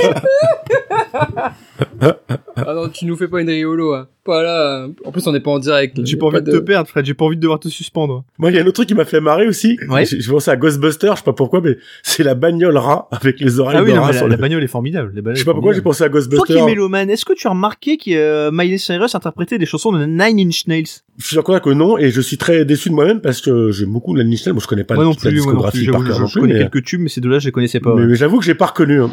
[2.57, 4.07] Ah non, tu nous fais pas une riolo, hein.
[4.25, 4.87] Pas là.
[5.05, 5.99] En plus, on n'est pas en direct.
[6.03, 7.05] J'ai pas envie de te perdre, Fred.
[7.05, 8.25] J'ai pas envie de devoir te suspendre.
[8.39, 9.77] Moi, il y a un autre truc qui m'a fait marrer aussi.
[9.91, 10.07] Ouais.
[10.07, 13.61] Je, pensais à Ghostbusters, je sais pas pourquoi, mais c'est la bagnole rat avec les
[13.61, 14.41] oreilles Ah oui, de non, rat la, sur la le...
[14.41, 15.13] bagnole est formidable.
[15.15, 17.47] La Je sais pas pourquoi j'ai pensé à Toi qui es mélomane, est-ce que tu
[17.49, 20.85] as remarqué que euh, Miley Cyrus interprétait des chansons de Nine Inch Nails?
[21.19, 23.93] Je suis d'accord que non, et je suis très déçu de moi-même parce que j'aime
[23.93, 24.55] beaucoup la Nichel.
[24.55, 25.81] Moi, je connais pas Moi non la plus, moi non plus.
[25.81, 27.47] discographie par J'avoue, cœur je, non je connais mais, quelques tubes, mais ces deux-là, je
[27.47, 27.95] les connaissais pas.
[27.95, 28.07] mais- ouais.
[28.07, 29.03] mais j'avoue que j'ai pas reconnu.
[29.03, 29.11] hein.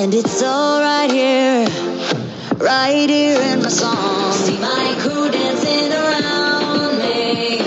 [0.00, 1.68] And it's all right here,
[2.60, 4.32] right here in my song.
[4.32, 7.58] See my crew dancing around me.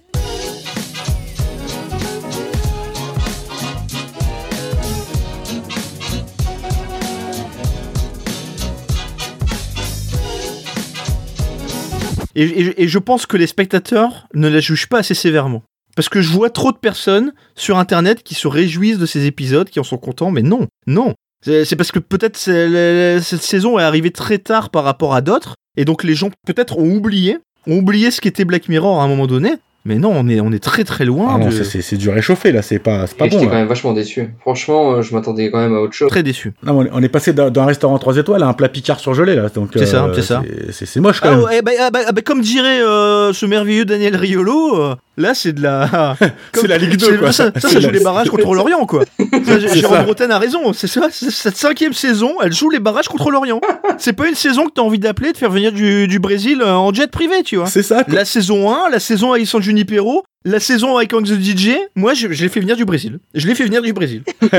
[12.36, 15.62] Et, je pense que les spectateurs ne la jugent pas assez sévèrement.
[15.96, 19.70] Parce que je vois trop de personnes sur internet qui se réjouissent de ces épisodes,
[19.70, 21.14] qui en sont contents, mais non, non.
[21.42, 25.84] C'est parce que peut-être cette saison est arrivée très tard par rapport à d'autres, et
[25.84, 29.26] donc les gens peut-être ont oublié, ont oublié ce qu'était Black Mirror à un moment
[29.26, 29.54] donné.
[29.86, 31.50] Mais non, on est, on est très très loin Ah non, de...
[31.52, 33.48] c'est- du réchauffé là, c'est pas, c'est pas Et j'étais bon.
[33.50, 33.60] quand là.
[33.60, 34.30] même vachement déçu.
[34.40, 36.08] Franchement, euh, je m'attendais quand même à autre chose.
[36.10, 36.52] Très déçu.
[36.64, 39.70] Non, on est- passé d'un restaurant 3 étoiles à un plat Picard surgelé là, donc.
[39.74, 40.42] C'est ça, c'est ça.
[40.72, 41.44] C'est c'est moche quand Ah, même.
[41.44, 45.34] ouais, bah, ah, bah, ah, bah, comme dirait euh, ce merveilleux Daniel Riolo, euh, là
[45.34, 46.16] c'est de la.
[46.54, 47.32] C'est la Ligue 2, c'est- quoi.
[47.32, 49.04] Ça, ça, joue la- les barrages contre l'Orient, quoi.
[49.46, 50.02] Ça, Jérôme.
[50.04, 50.72] Bretagne a raison.
[50.72, 53.60] C'est ça, cette cinquième saison, elle joue les barrages contre l'Orient.
[53.98, 56.72] C'est pas une saison que t'as envie d'appeler, de faire venir du, du Brésil euh,
[56.74, 57.66] en jet privé, tu vois.
[57.66, 58.04] C'est ça.
[58.04, 58.14] quoi.
[58.14, 62.14] La saison 1, la saison avec San Junipero, la saison avec Hank the DJ, moi
[62.14, 63.18] je, je l'ai fait venir du Brésil.
[63.34, 64.22] Je l'ai fait venir du Brésil.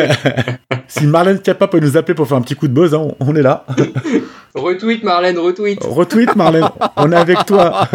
[0.89, 3.31] Si Marlène Kappa peut nous appeler pour faire un petit coup de buzz, hein, on,
[3.31, 3.65] on est là.
[4.55, 5.83] Retweet Marlène, retweet.
[5.83, 6.63] Retweet Marlène,
[6.95, 7.89] on est avec toi.